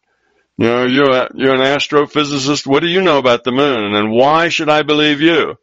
[0.57, 2.67] You know, you're, a, you're an astrophysicist.
[2.67, 3.95] What do you know about the moon?
[3.95, 5.57] And why should I believe you?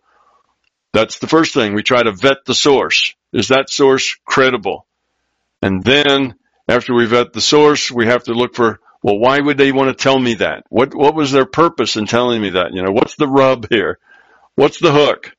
[0.93, 1.73] That's the first thing.
[1.73, 3.13] We try to vet the source.
[3.33, 4.85] Is that source credible?
[5.61, 6.35] And then
[6.67, 9.89] after we vet the source, we have to look for, well, why would they want
[9.89, 10.63] to tell me that?
[10.69, 12.73] What, what was their purpose in telling me that?
[12.73, 13.99] You know, what's the rub here?
[14.55, 15.35] What's the hook?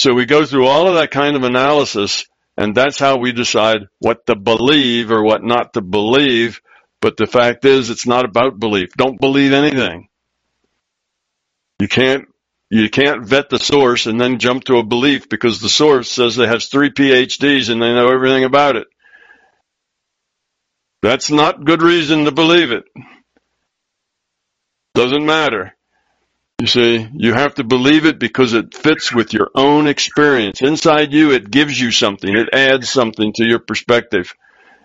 [0.00, 2.24] So we go through all of that kind of analysis
[2.56, 6.62] and that's how we decide what to believe or what not to believe.
[7.02, 8.94] But the fact is, it's not about belief.
[8.96, 10.08] Don't believe anything.
[11.80, 12.26] You can't,
[12.70, 16.38] you can't vet the source and then jump to a belief because the source says
[16.38, 18.88] it has three PhDs and they know everything about it.
[21.02, 22.84] That's not good reason to believe it.
[24.94, 25.76] Doesn't matter.
[26.60, 30.60] You see, you have to believe it because it fits with your own experience.
[30.60, 32.36] Inside you, it gives you something.
[32.36, 34.34] It adds something to your perspective.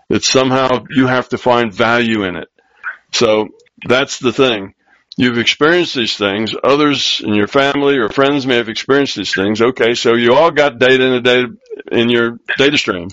[0.07, 2.47] That somehow you have to find value in it.
[3.11, 3.49] So
[3.85, 4.73] that's the thing.
[5.17, 6.55] You've experienced these things.
[6.63, 9.61] Others in your family or friends may have experienced these things.
[9.61, 11.57] Okay, so you all got data in a data
[11.91, 13.09] in your data stream.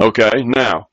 [0.00, 0.88] Okay, now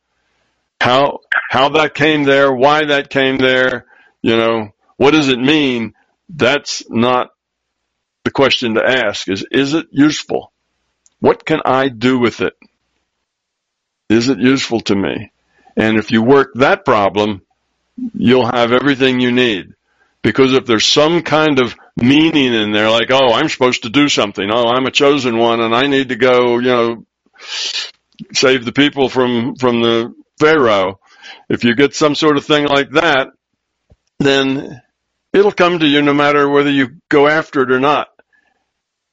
[0.82, 3.86] how how that came there, why that came there,
[4.22, 5.94] you know, what does it mean?
[6.30, 7.30] That's not
[8.24, 10.52] the question to ask is, is it useful?
[11.20, 12.54] What can I do with it?
[14.10, 15.32] Is it useful to me?
[15.78, 17.42] And if you work that problem,
[18.14, 19.74] you'll have everything you need.
[20.22, 24.10] Because if there's some kind of meaning in there, like, oh, I'm supposed to do
[24.10, 24.50] something.
[24.52, 27.06] Oh, I'm a chosen one and I need to go, you know,
[28.34, 31.00] save the people from, from the Pharaoh.
[31.48, 33.30] If you get some sort of thing like that,
[34.20, 34.82] then
[35.36, 38.08] it'll come to you no matter whether you go after it or not.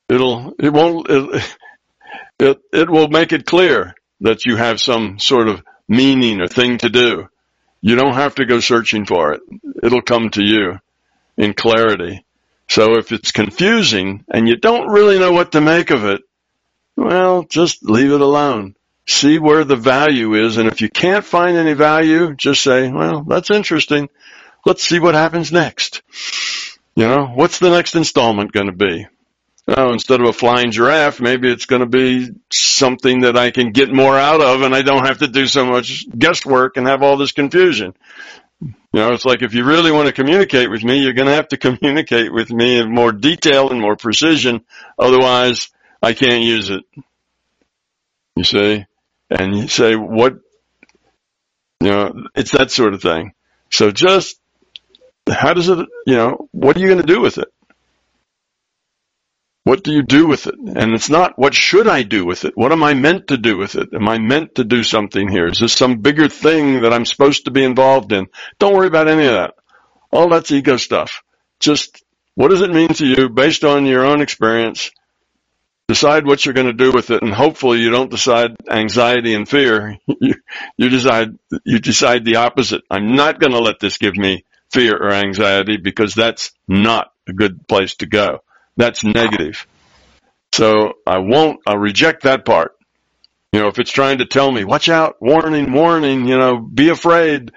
[0.09, 1.57] It'll, it won't, it,
[2.39, 6.79] it, it will make it clear that you have some sort of meaning or thing
[6.79, 7.29] to do.
[7.81, 9.41] You don't have to go searching for it.
[9.83, 10.79] It'll come to you
[11.37, 12.25] in clarity.
[12.69, 16.23] So if it's confusing and you don't really know what to make of it,
[16.97, 18.77] well, just leave it alone.
[19.09, 20.57] See where the value is.
[20.57, 24.09] And if you can't find any value, just say, well, that's interesting.
[24.65, 26.03] Let's see what happens next.
[26.95, 29.07] You know, what's the next installment going to be?
[29.69, 33.71] Oh, instead of a flying giraffe, maybe it's going to be something that I can
[33.71, 37.03] get more out of and I don't have to do so much guesswork and have
[37.03, 37.95] all this confusion.
[38.61, 41.35] You know, it's like if you really want to communicate with me, you're going to
[41.35, 44.65] have to communicate with me in more detail and more precision.
[44.99, 45.71] Otherwise,
[46.03, 46.85] I can't use it.
[48.37, 48.85] You see?
[49.31, 50.35] And you say, what,
[51.81, 53.33] you know, it's that sort of thing.
[53.71, 54.39] So just,
[55.29, 57.49] how does it, you know, what are you going to do with it?
[59.65, 60.57] What do you do with it?
[60.57, 62.57] And it's not what should I do with it?
[62.57, 63.91] What am I meant to do with it?
[63.95, 65.47] Am I meant to do something here?
[65.47, 68.27] Is this some bigger thing that I'm supposed to be involved in?
[68.59, 69.55] Don't worry about any of that.
[70.11, 71.23] All that's ego stuff.
[71.61, 72.03] Just
[72.35, 74.91] what does it mean to you based on your own experience?
[75.87, 79.49] Decide what you're going to do with it, and hopefully you don't decide anxiety and
[79.49, 79.99] fear.
[80.21, 80.35] You,
[80.77, 82.83] you decide you decide the opposite.
[82.91, 87.33] I'm not going to let this give me fear or anxiety because that's not a
[87.33, 88.41] good place to go.
[88.77, 89.67] That's negative.
[90.53, 92.77] So I won't, I'll reject that part.
[93.53, 96.89] You know, if it's trying to tell me, watch out, warning, warning, you know, be
[96.89, 97.53] afraid,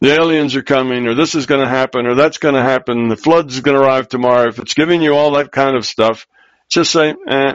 [0.00, 3.08] the aliens are coming, or this is going to happen, or that's going to happen,
[3.08, 4.48] the flood's going to arrive tomorrow.
[4.48, 6.26] If it's giving you all that kind of stuff,
[6.68, 7.54] just say, eh,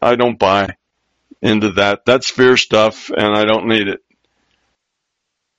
[0.00, 0.76] I don't buy
[1.42, 2.06] into that.
[2.06, 4.00] That's fear stuff, and I don't need it.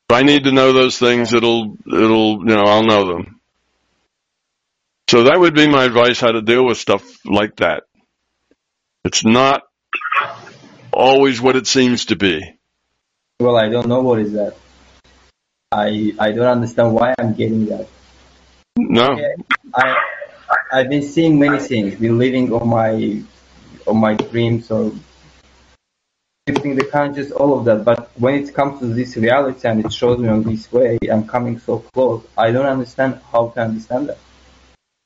[0.09, 3.39] If I need to know those things, it'll, it'll, you know, I'll know them.
[5.07, 7.83] So that would be my advice how to deal with stuff like that.
[9.03, 9.63] It's not
[10.91, 12.41] always what it seems to be.
[13.39, 14.55] Well, I don't know what is that.
[15.71, 17.87] I I don't understand why I'm getting that.
[18.77, 19.13] No.
[19.13, 19.35] Okay.
[19.75, 19.95] I
[20.71, 23.21] I've been seeing many things, been living on my
[23.87, 24.91] on my dreams or
[26.49, 27.85] shifting the conscious, all of that.
[27.85, 31.27] But when it comes to this reality and it shows me on this way, I'm
[31.27, 32.25] coming so close.
[32.37, 34.17] I don't understand how to understand that.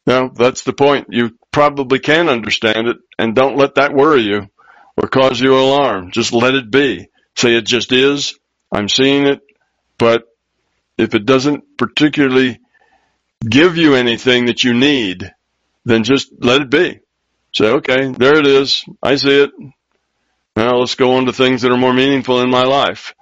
[0.07, 1.07] No, that's the point.
[1.09, 4.49] You probably can understand it and don't let that worry you
[4.97, 6.11] or cause you alarm.
[6.11, 7.07] Just let it be.
[7.35, 8.37] Say it just is.
[8.71, 9.41] I'm seeing it.
[9.97, 10.23] But
[10.97, 12.59] if it doesn't particularly
[13.47, 15.31] give you anything that you need,
[15.85, 16.99] then just let it be.
[17.53, 18.83] Say, okay, there it is.
[19.01, 19.51] I see it.
[20.55, 23.13] Now let's go on to things that are more meaningful in my life.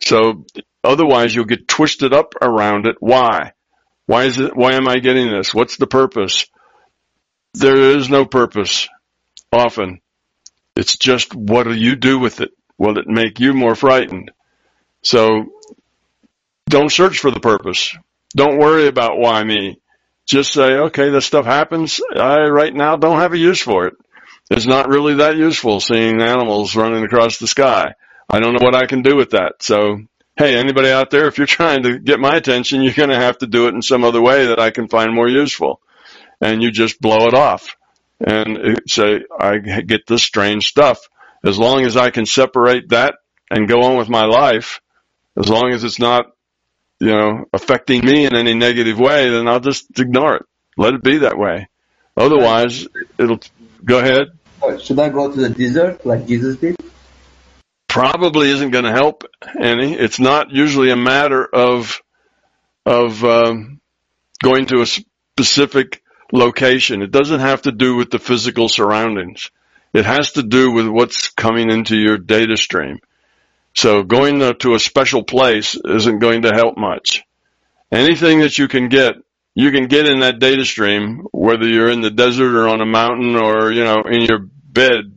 [0.00, 0.44] So
[0.82, 2.96] otherwise you'll get twisted up around it.
[3.00, 3.52] Why?
[4.06, 5.54] Why is it, why am I getting this?
[5.54, 6.46] What's the purpose?
[7.54, 8.88] There is no purpose
[9.52, 10.00] often.
[10.74, 12.50] It's just what do you do with it?
[12.78, 14.32] Will it make you more frightened?
[15.02, 15.52] So
[16.68, 17.96] don't search for the purpose.
[18.34, 19.78] Don't worry about why me.
[20.26, 22.00] Just say, okay, this stuff happens.
[22.16, 23.94] I right now don't have a use for it.
[24.52, 27.94] It's not really that useful seeing animals running across the sky.
[28.30, 29.62] I don't know what I can do with that.
[29.62, 29.98] So
[30.36, 33.38] hey, anybody out there, if you're trying to get my attention, you're going to have
[33.38, 35.80] to do it in some other way that I can find more useful.
[36.40, 37.76] And you just blow it off
[38.20, 41.08] and say, I get this strange stuff.
[41.44, 43.16] As long as I can separate that
[43.50, 44.80] and go on with my life,
[45.36, 46.26] as long as it's not,
[47.00, 50.46] you know, affecting me in any negative way, then I'll just ignore it.
[50.76, 51.68] Let it be that way.
[52.16, 52.86] Otherwise,
[53.18, 53.40] it'll
[53.84, 54.28] go ahead.
[54.80, 56.76] Should I go to the desert like Jesus did?
[57.92, 59.24] probably isn't going to help
[59.60, 59.92] any.
[59.92, 62.00] It's not usually a matter of
[62.86, 63.82] of um,
[64.42, 66.02] going to a specific
[66.32, 67.02] location.
[67.02, 69.50] It doesn't have to do with the physical surroundings.
[69.92, 73.00] It has to do with what's coming into your data stream.
[73.74, 77.22] So going to a special place isn't going to help much.
[77.92, 79.16] Anything that you can get,
[79.54, 82.86] you can get in that data stream, whether you're in the desert or on a
[82.86, 85.12] mountain or, you know, in your bed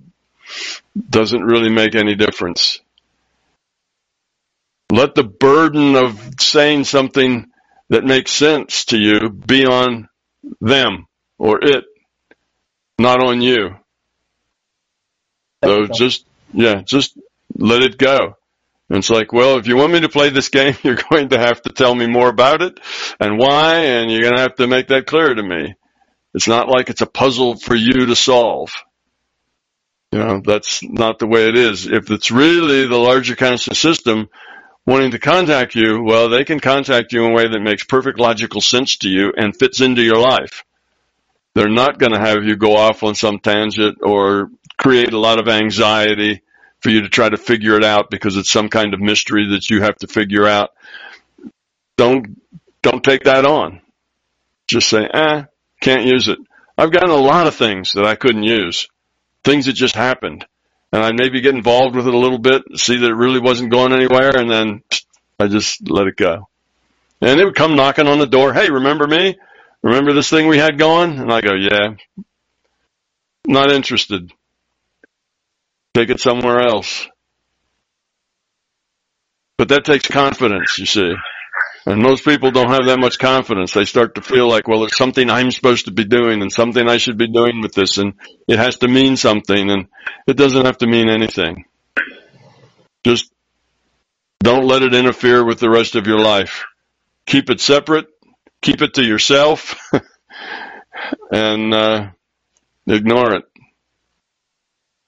[1.10, 2.80] doesn't really make any difference.
[4.92, 7.52] Let the burden of saying something
[7.90, 10.10] that makes sense to you be on
[10.62, 11.86] them or it,
[13.00, 13.76] not on you.
[15.64, 17.18] So just, yeah, just
[17.58, 18.36] let it go.
[18.90, 21.40] And it's like, well, if you want me to play this game, you're going to
[21.40, 22.80] have to tell me more about it
[23.20, 25.74] and why, and you're going to have to make that clear to me.
[26.34, 28.72] It's not like it's a puzzle for you to solve.
[30.16, 31.88] You know, that's not the way it is.
[31.88, 34.30] If it's really the larger conscious system
[34.86, 38.18] wanting to contact you, well, they can contact you in a way that makes perfect
[38.18, 40.64] logical sense to you and fits into your life.
[41.54, 45.38] They're not going to have you go off on some tangent or create a lot
[45.38, 46.44] of anxiety
[46.80, 49.70] for you to try to figure it out because it's some kind of mystery that
[49.70, 50.70] you have to figure out.
[51.98, 52.40] Don't
[52.82, 53.82] don't take that on.
[54.66, 55.44] Just say, eh,
[55.82, 56.40] can't use it.
[56.78, 58.88] I've gotten a lot of things that I couldn't use,
[59.46, 60.46] things that just happened,
[60.92, 63.72] and I maybe get involved with it a little bit, see that it really wasn't
[63.72, 64.84] going anywhere, and then
[65.40, 66.50] I just let it go.
[67.22, 68.54] And it would come knocking on the door.
[68.54, 69.38] Hey, remember me?
[69.82, 71.20] Remember this thing we had going?
[71.20, 71.96] And I go, yeah,
[73.48, 74.32] not interested.
[75.94, 77.08] Take it somewhere else.
[79.58, 81.14] But that takes confidence, you see.
[81.88, 83.74] And most people don't have that much confidence.
[83.74, 86.88] They start to feel like, well, there's something I'm supposed to be doing and something
[86.88, 88.14] I should be doing with this and
[88.48, 89.88] it has to mean something and
[90.26, 91.66] it doesn't have to mean anything.
[93.04, 93.32] Just
[94.40, 96.66] don't let it interfere with the rest of your life.
[97.28, 98.08] Keep it separate.
[98.64, 99.76] Keep it to yourself
[101.32, 102.08] and, uh,
[102.88, 103.44] ignore it.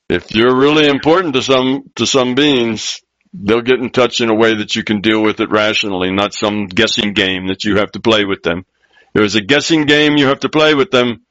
[0.09, 3.01] If you're really important to some, to some beings,
[3.33, 6.33] they'll get in touch in a way that you can deal with it rationally, not
[6.33, 8.65] some guessing game that you have to play with them.
[9.13, 11.25] If it's a guessing game you have to play with them,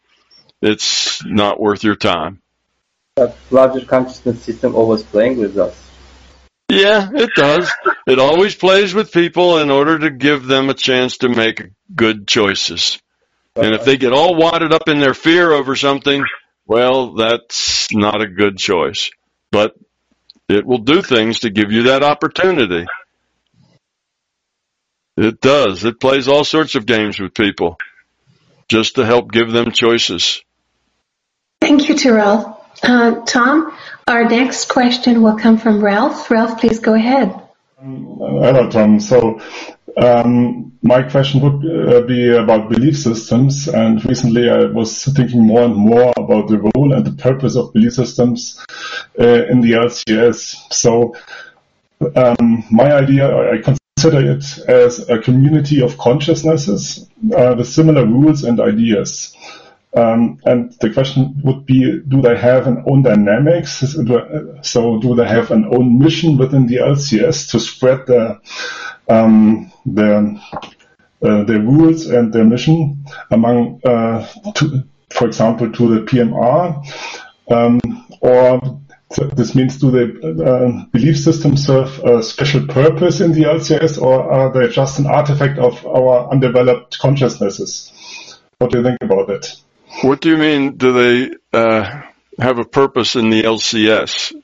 [0.62, 2.42] it's not worth your time.
[3.16, 5.82] That larger consciousness system always playing with us.
[6.68, 7.70] Yeah, it does.
[8.06, 11.62] It always plays with people in order to give them a chance to make
[11.94, 12.98] good choices.
[13.54, 16.24] And if they get all wadded up in their fear over something,
[16.66, 19.10] well, that's not a good choice.
[19.50, 19.74] But
[20.48, 22.86] it will do things to give you that opportunity.
[25.16, 25.84] It does.
[25.84, 27.78] It plays all sorts of games with people
[28.68, 30.42] just to help give them choices.
[31.60, 32.64] Thank you, Terrell.
[32.82, 33.72] Uh, Tom,
[34.06, 36.30] our next question will come from Ralph.
[36.30, 37.34] Ralph, please go ahead.
[37.78, 39.00] Hello, Tom.
[39.00, 43.68] So, um, my question would uh, be about belief systems.
[43.68, 47.72] And recently I was thinking more and more about the role and the purpose of
[47.72, 48.62] belief systems
[49.18, 50.72] uh, in the LCS.
[50.72, 51.16] So
[52.14, 58.44] um, my idea, I consider it as a community of consciousnesses uh, with similar rules
[58.44, 59.34] and ideas.
[59.96, 63.82] Um, and the question would be, do they have an own dynamics?
[64.62, 68.38] So do they have an own mission within the LCS to spread the
[69.08, 70.40] um, the
[71.22, 76.84] uh, their rules and their mission among, uh, to, for example, to the PMR,
[77.50, 77.80] um,
[78.20, 78.80] or
[79.34, 84.30] this means do the uh, belief systems serve a special purpose in the LCS, or
[84.30, 87.92] are they just an artifact of our undeveloped consciousnesses?
[88.58, 89.54] What do you think about that?
[90.02, 90.76] What do you mean?
[90.76, 92.02] Do they uh,
[92.38, 94.34] have a purpose in the LCS?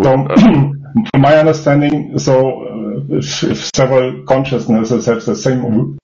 [0.00, 0.28] So,
[1.10, 5.98] from my understanding, so uh, if, if, several consciousnesses have the same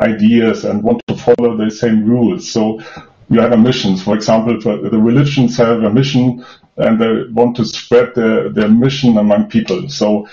[0.00, 2.80] ideas and want to follow the same rules, so
[3.30, 3.96] you have a mission.
[3.96, 6.44] For example, the religions have a mission
[6.76, 9.88] and they want to spread their, their mission among people.
[9.88, 10.28] So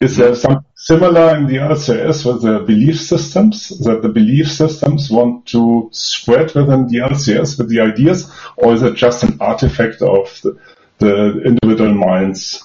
[0.00, 5.10] is there something similar in the LCS with the belief systems, that the belief systems
[5.10, 10.00] want to spread within the LCS with the ideas, or is it just an artifact
[10.00, 10.58] of the,
[10.98, 12.64] the individual minds.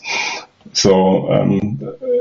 [0.76, 1.80] So, um,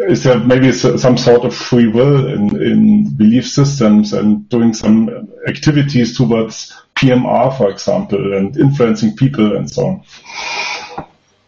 [0.09, 5.29] is there maybe some sort of free will in, in belief systems and doing some
[5.49, 10.03] activities towards PMR, for example, and influencing people and so on?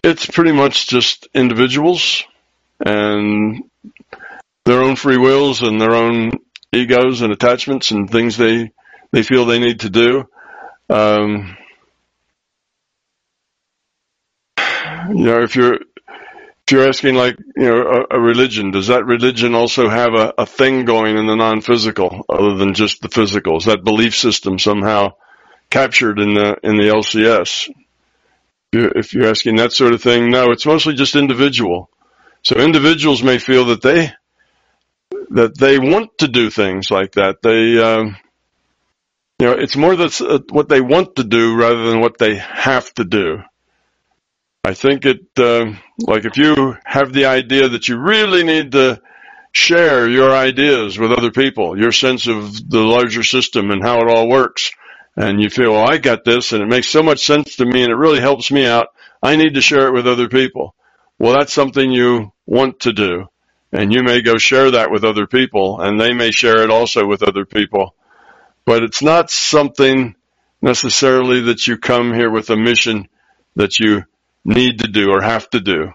[0.03, 2.25] It's pretty much just individuals
[2.85, 3.63] and
[4.65, 6.33] their own free wills and their own
[6.73, 8.73] egos and attachments and things they
[9.13, 10.29] they feel they need to do.
[10.91, 11.57] Um,
[15.09, 15.79] you know, if you're
[16.67, 20.35] if you're asking like you know a, a religion, does that religion also have a,
[20.37, 23.59] a thing going in the non-physical other than just the physical?
[23.59, 25.13] Is that belief system somehow
[25.71, 27.71] captured in the in the LCS?
[28.73, 31.89] If you're asking that sort of thing, no, it's mostly just individual.
[32.43, 34.13] So individuals may feel that they
[35.31, 37.43] that they want to do things like that.
[37.43, 38.17] They, um,
[39.39, 42.35] you know, it's more that uh, what they want to do rather than what they
[42.37, 43.39] have to do.
[44.67, 49.01] I think it, uh, like if you have the idea that you really need to
[49.53, 54.11] share your ideas with other people, your sense of the larger system and how it
[54.11, 54.73] all works,
[55.15, 57.85] and you feel, well, I got this and it makes so much sense to me
[57.85, 58.89] and it really helps me out.
[59.23, 60.75] I need to share it with other people.
[61.17, 63.29] Well, that's something you want to do.
[63.71, 67.07] And you may go share that with other people and they may share it also
[67.07, 67.95] with other people.
[68.65, 70.17] But it's not something
[70.61, 73.09] necessarily that you come here with a mission
[73.55, 74.03] that you
[74.47, 75.93] need to do or have to do.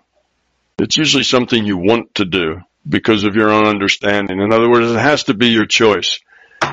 [0.79, 4.41] It's usually something you want to do because of your own understanding.
[4.41, 6.19] In other words, it has to be your choice.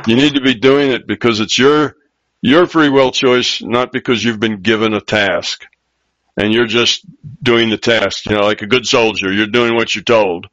[0.07, 1.97] You need to be doing it because it's your,
[2.43, 5.65] your free will choice, not because you've been given a task.
[6.37, 7.05] and you're just
[7.43, 10.47] doing the task, you know, like a good soldier, you're doing what you're told.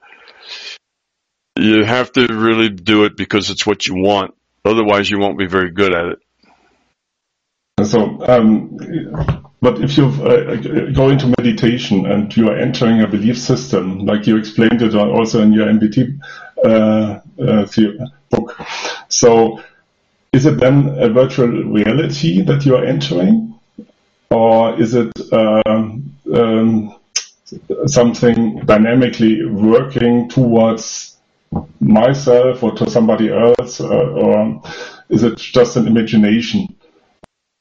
[1.57, 4.35] You have to really do it because it's what you want.
[4.65, 6.19] Otherwise, you won't be very good at it.
[7.83, 8.77] So, um,
[9.61, 10.55] but if you uh,
[10.93, 15.41] go into meditation and you are entering a belief system, like you explained it also
[15.41, 16.17] in your MBT
[16.63, 18.57] uh, uh, book,
[19.09, 19.61] so
[20.31, 23.59] is it then a virtual reality that you are entering,
[24.31, 26.95] or is it um, um,
[27.87, 31.17] something dynamically working towards
[31.81, 34.61] myself or to somebody else, uh, or
[35.09, 36.74] is it just an imagination?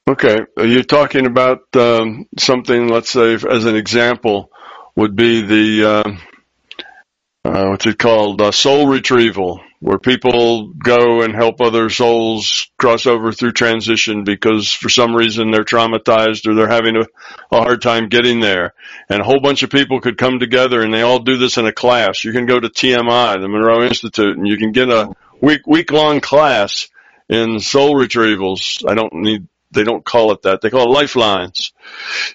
[0.07, 2.89] Okay, you're talking about um, something.
[2.89, 4.51] Let's say, as an example,
[4.97, 8.43] would be the uh, uh, what's it called?
[8.43, 14.71] Uh, soul retrieval, where people go and help other souls cross over through transition because
[14.71, 17.07] for some reason they're traumatized or they're having a,
[17.51, 18.75] a hard time getting there.
[19.09, 21.65] And a whole bunch of people could come together and they all do this in
[21.65, 22.25] a class.
[22.25, 25.93] You can go to TMI, the Monroe Institute, and you can get a week week
[25.93, 26.89] long class
[27.31, 28.85] in soul retrievals.
[28.87, 30.61] I don't need they don't call it that.
[30.61, 31.73] They call it lifelines.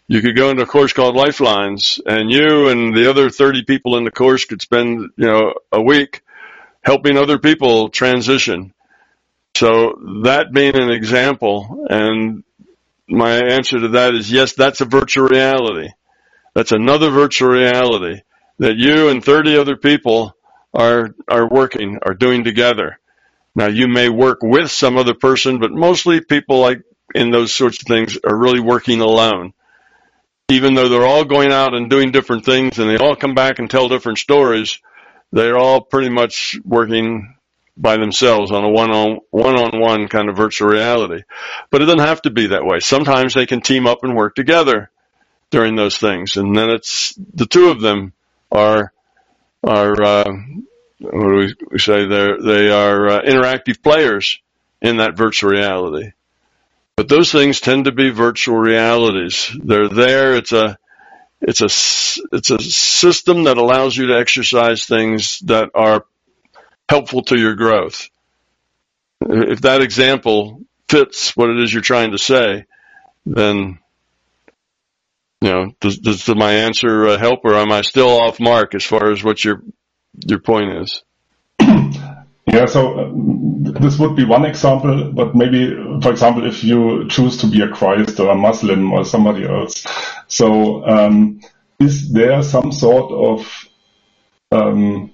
[0.08, 3.98] You could go into a course called lifelines and you and the other 30 people
[3.98, 6.22] in the course could spend, you know, a week
[6.82, 8.74] helping other people transition.
[9.56, 12.44] So that being an example and
[13.08, 15.90] my answer to that is yes, that's a virtual reality.
[16.54, 18.22] That's another virtual reality
[18.60, 20.36] that you and 30 other people
[20.74, 23.00] are, are working, are doing together.
[23.56, 26.82] Now you may work with some other person, but mostly people like
[27.16, 29.54] in those sorts of things are really working alone.
[30.50, 33.60] Even though they're all going out and doing different things and they all come back
[33.60, 34.80] and tell different stories,
[35.32, 37.36] they're all pretty much working
[37.78, 41.24] by themselves on a one on one on one kind of virtual reality.
[41.70, 42.80] But it doesn't have to be that way.
[42.80, 44.90] Sometimes they can team up and work together
[45.50, 48.14] during those things, and then it's the two of them
[48.52, 48.92] are
[49.64, 50.32] are uh,
[51.00, 52.06] what do we say?
[52.06, 54.40] They're, they are uh, interactive players
[54.82, 56.12] in that virtual reality.
[57.00, 59.56] But those things tend to be virtual realities.
[59.58, 60.36] They're there.
[60.36, 60.78] It's a,
[61.40, 61.70] it's a,
[62.36, 66.06] it's a system that allows you to exercise things that are
[66.90, 68.10] helpful to your growth.
[69.22, 72.66] If that example fits what it is you're trying to say,
[73.26, 73.80] then,
[75.40, 78.84] you know, does, does my answer uh, help or am I still off mark as
[78.84, 79.64] far as what your,
[80.28, 81.02] your point is?
[82.52, 83.12] Yeah, so uh,
[83.80, 87.68] this would be one example, but maybe, for example, if you choose to be a
[87.68, 89.86] Christ or a Muslim or somebody else.
[90.28, 91.42] So, um,
[91.80, 93.70] is there some sort of
[94.52, 95.12] um,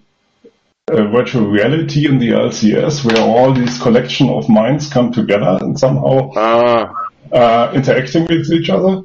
[0.88, 6.32] virtual reality in the LCS where all these collection of minds come together and somehow
[6.32, 6.94] uh,
[7.32, 9.04] uh, interacting with each other?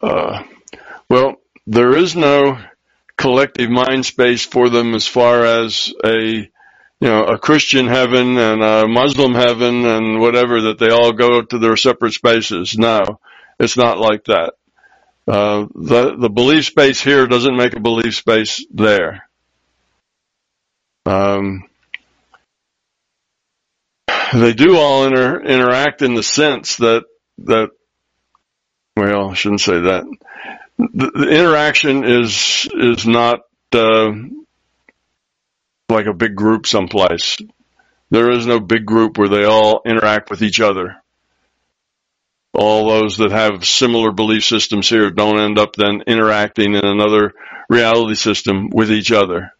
[0.00, 0.42] Uh,
[1.08, 2.58] well, there is no
[3.16, 6.48] collective mind space for them as far as a
[7.00, 11.40] you know, a Christian heaven and a Muslim heaven and whatever that they all go
[11.42, 12.76] to their separate spaces.
[12.76, 13.20] No,
[13.58, 14.54] it's not like that.
[15.26, 19.28] Uh, the the belief space here doesn't make a belief space there.
[21.06, 21.64] Um,
[24.32, 27.04] they do all inter- interact in the sense that
[27.38, 27.70] that
[28.96, 30.04] well, I shouldn't say that.
[30.78, 33.40] The, the interaction is is not
[33.72, 34.12] uh,
[35.90, 37.38] like a big group someplace.
[38.10, 40.96] There is no big group where they all interact with each other.
[42.52, 47.32] All those that have similar belief systems here don't end up then interacting in another
[47.68, 49.52] reality system with each other.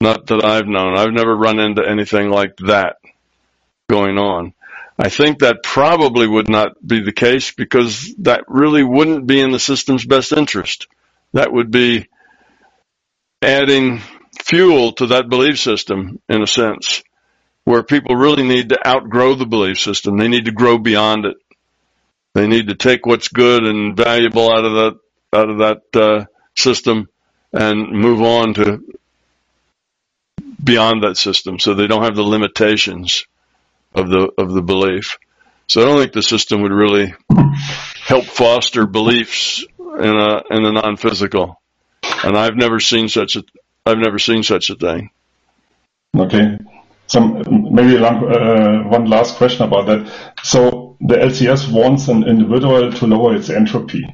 [0.00, 0.96] Not that I've known.
[0.96, 2.96] I've never run into anything like that
[3.88, 4.52] going on.
[4.98, 9.50] I think that probably would not be the case because that really wouldn't be in
[9.50, 10.86] the system's best interest.
[11.32, 12.08] That would be
[13.42, 14.00] adding
[14.46, 17.02] fuel to that belief system in a sense
[17.64, 20.16] where people really need to outgrow the belief system.
[20.16, 21.36] They need to grow beyond it.
[22.32, 24.98] They need to take what's good and valuable out of that,
[25.32, 26.24] out of that, uh,
[26.56, 27.08] system
[27.52, 28.82] and move on to
[30.62, 33.26] beyond that system so they don't have the limitations
[33.94, 35.18] of the, of the belief.
[35.66, 37.14] So I don't think the system would really
[38.04, 41.60] help foster beliefs in a, in a non-physical.
[42.02, 43.42] And I've never seen such a,
[43.86, 45.10] I've never seen such a thing.
[46.16, 46.58] Okay.
[47.06, 50.34] So maybe uh, one last question about that.
[50.42, 54.04] So the LCS wants an individual to lower its entropy.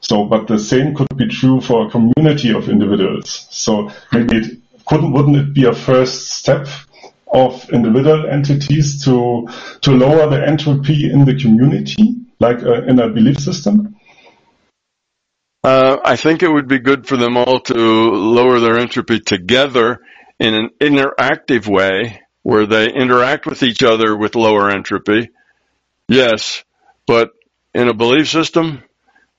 [0.00, 3.48] So, but the same could be true for a community of individuals.
[3.50, 6.68] So maybe it couldn't, wouldn't it be a first step
[7.32, 9.48] of individual entities to
[9.80, 13.95] to lower the entropy in the community, like uh, in a belief system?
[15.66, 19.98] Uh, I think it would be good for them all to lower their entropy together
[20.38, 25.30] in an interactive way where they interact with each other with lower entropy.
[26.06, 26.62] Yes,
[27.04, 27.32] but
[27.74, 28.84] in a belief system,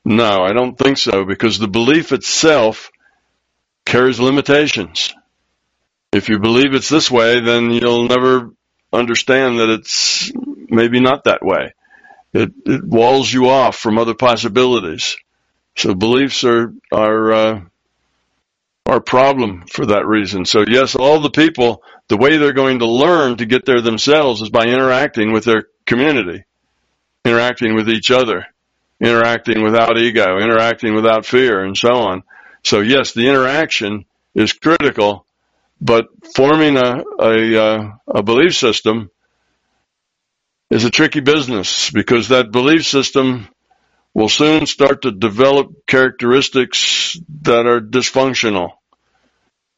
[0.04, 2.92] no, I don't think so because the belief itself
[3.86, 5.16] carries limitations.
[6.12, 8.50] If you believe it's this way, then you'll never
[8.92, 11.74] understand that it's maybe not that way.
[12.34, 15.16] It, it walls you off from other possibilities.
[15.78, 17.62] So beliefs are are uh,
[18.88, 20.46] are a problem for that reason.
[20.46, 24.42] So yes, all the people, the way they're going to learn to get there themselves
[24.42, 26.44] is by interacting with their community,
[27.24, 28.48] interacting with each other,
[29.00, 32.24] interacting without ego, interacting without fear, and so on.
[32.64, 35.28] So yes, the interaction is critical,
[35.80, 39.12] but forming a a, uh, a belief system
[40.72, 43.48] is a tricky business because that belief system
[44.18, 48.72] will soon start to develop characteristics that are dysfunctional.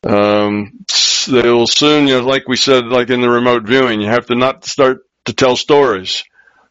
[0.02, 0.86] Um,
[1.28, 4.28] they will soon, you know, like we said, like in the remote viewing, you have
[4.28, 6.24] to not start to tell stories.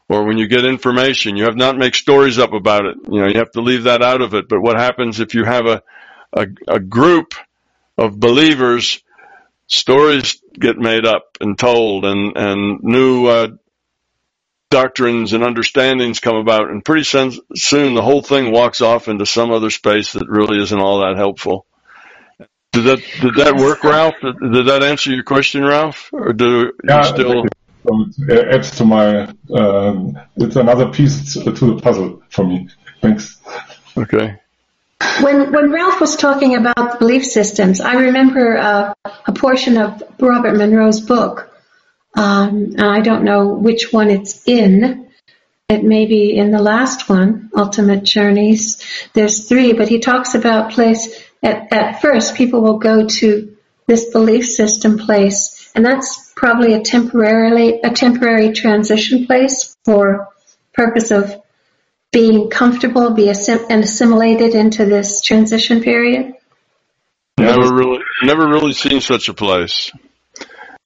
[0.09, 2.97] Or when you get information, you have not make stories up about it.
[3.07, 4.49] You know, you have to leave that out of it.
[4.49, 5.83] But what happens if you have a,
[6.33, 7.35] a, a group
[7.99, 8.99] of believers,
[9.67, 13.49] stories get made up and told and, and new, uh,
[14.69, 19.25] doctrines and understandings come about, and pretty soon, soon the whole thing walks off into
[19.25, 21.65] some other space that really isn't all that helpful.
[22.71, 24.15] Did that did that work, Ralph?
[24.21, 26.09] Did that answer your question, Ralph?
[26.13, 27.45] Or do yeah, you still?
[28.27, 29.33] it adds to my.
[29.51, 32.69] Um, it's another piece to the puzzle for me.
[33.01, 33.37] Thanks.
[33.97, 34.35] Okay.
[35.21, 38.93] When when Ralph was talking about belief systems, I remember uh,
[39.25, 41.48] a portion of Robert Monroe's book
[42.15, 45.07] um, and I don't know which one it's in.
[45.67, 48.83] It may be in the last one, Ultimate Journeys.
[49.13, 51.23] There's three, but he talks about place.
[51.43, 53.55] At, at first, people will go to
[53.85, 60.29] this belief system place, and that's probably a temporarily a temporary transition place for
[60.73, 61.35] purpose of
[62.11, 66.33] being comfortable, be assim- and assimilated into this transition period.
[67.37, 69.91] Never really, never really seen such a place.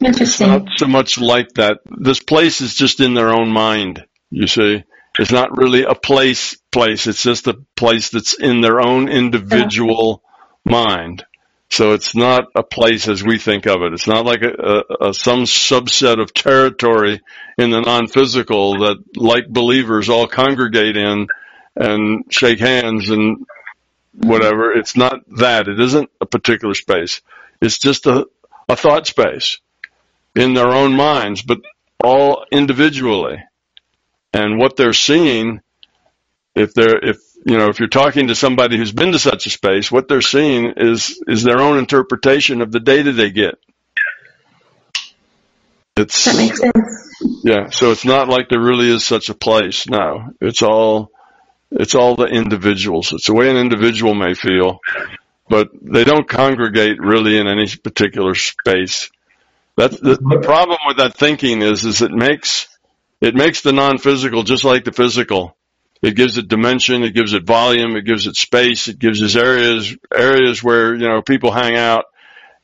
[0.06, 0.48] Interesting.
[0.48, 1.80] Not so much like that.
[1.86, 4.84] This place is just in their own mind, you see.
[5.20, 7.08] It's not really a place place.
[7.08, 10.24] It's just a place that's in their own individual
[10.66, 10.72] yeah.
[10.72, 11.26] mind.
[11.70, 13.94] So it's not a place as we think of it.
[13.94, 17.22] It's not like a, a, a, some subset of territory
[17.58, 21.28] in the non-physical that like believers all congregate in
[21.76, 23.46] and shake hands and
[24.14, 24.72] whatever.
[24.72, 25.68] It's not that.
[25.68, 27.22] It isn't a particular space.
[27.62, 28.28] It's just a,
[28.70, 29.60] a thought space
[30.36, 31.60] in their own minds, but
[32.04, 33.44] all individually.
[34.34, 35.62] And what they're seeing,
[36.56, 39.50] if they're, if, you know, if you're talking to somebody who's been to such a
[39.50, 43.56] space, what they're seeing is, is their own interpretation of the data they get.
[45.96, 47.14] It's, that makes sense.
[47.44, 47.70] Yeah.
[47.70, 49.88] So it's not like there really is such a place.
[49.88, 51.12] No, it's all,
[51.70, 53.14] it's all the individuals.
[53.14, 54.80] It's the way an individual may feel,
[55.48, 59.12] but they don't congregate really in any particular space.
[59.76, 62.68] That's the, the problem with that thinking is, is it makes,
[63.22, 65.58] it makes the non-physical just like the physical.
[66.02, 69.36] It gives it dimension, it gives it volume, it gives it space, it gives us
[69.36, 72.06] areas, areas where, you know, people hang out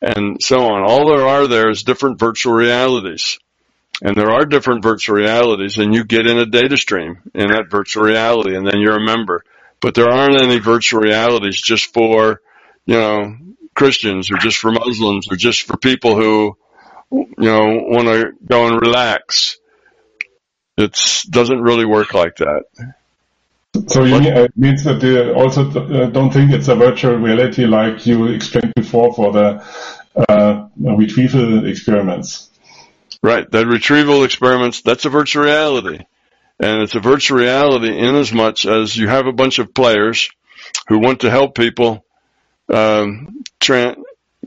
[0.02, 0.84] and so on.
[0.84, 3.40] All there are there is different virtual realities.
[4.02, 7.70] And there are different virtual realities and you get in a data stream in that
[7.70, 9.44] virtual reality and then you're a member.
[9.82, 12.42] But there aren't any virtual realities just for,
[12.86, 13.36] you know,
[13.74, 16.58] Christians or just for Muslims or just for people who
[17.12, 19.58] you know, want to go and relax.
[20.78, 20.98] It
[21.30, 22.64] doesn't really work like that.
[23.88, 27.66] So you mean, uh, means that they also uh, don't think it's a virtual reality
[27.66, 29.64] like you explained before for the
[30.28, 32.50] uh, retrieval experiments.
[33.22, 36.00] Right, that retrieval experiments, that's a virtual reality.
[36.60, 40.30] And it's a virtual reality in as much as you have a bunch of players
[40.88, 42.06] who want to help people,
[42.70, 43.96] um, you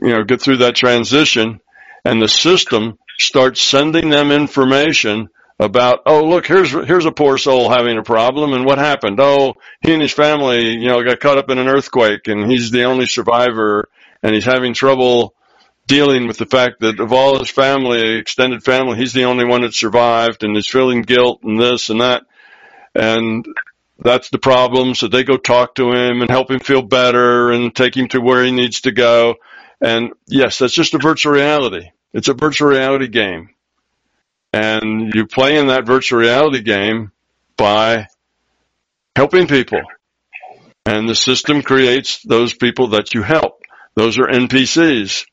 [0.01, 1.59] know, get through that transition
[2.05, 5.29] and the system starts sending them information
[5.59, 9.19] about, oh, look, here's, here's a poor soul having a problem and what happened?
[9.19, 12.71] Oh, he and his family, you know, got caught up in an earthquake and he's
[12.71, 13.87] the only survivor
[14.21, 15.35] and he's having trouble
[15.85, 19.61] dealing with the fact that of all his family, extended family, he's the only one
[19.61, 22.23] that survived and is feeling guilt and this and that.
[22.95, 23.45] And
[23.99, 24.95] that's the problem.
[24.95, 28.21] So they go talk to him and help him feel better and take him to
[28.21, 29.35] where he needs to go.
[29.83, 31.89] And yes, that's just a virtual reality.
[32.13, 33.49] It's a virtual reality game.
[34.53, 37.11] And you play in that virtual reality game
[37.57, 38.07] by
[39.15, 39.81] helping people.
[40.85, 43.61] And the system creates those people that you help.
[43.95, 45.25] Those are NPCs.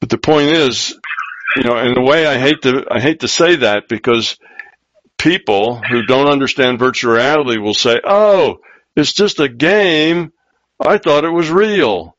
[0.00, 0.98] But the point is,
[1.56, 4.36] you know, in a way I hate to, I hate to say that because
[5.18, 8.58] people who don't understand virtual reality will say, oh,
[8.96, 10.32] it's just a game.
[10.78, 12.13] I thought it was real.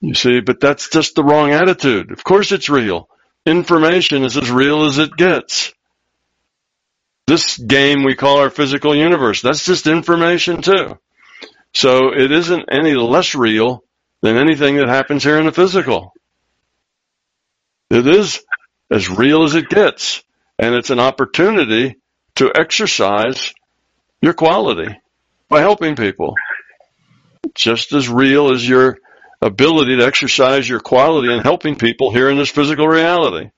[0.00, 2.10] You see, but that's just the wrong attitude.
[2.10, 3.08] Of course it's real.
[3.44, 5.72] Information is as real as it gets.
[7.26, 10.98] This game we call our physical universe, that's just information too.
[11.72, 13.84] So it isn't any less real
[14.22, 16.12] than anything that happens here in the physical.
[17.90, 18.40] It is
[18.90, 20.22] as real as it gets.
[20.58, 21.96] And it's an opportunity
[22.36, 23.54] to exercise
[24.20, 25.00] your quality
[25.48, 26.34] by helping people.
[27.54, 28.98] Just as real as your
[29.42, 33.50] ability to exercise your quality in helping people here in this physical reality.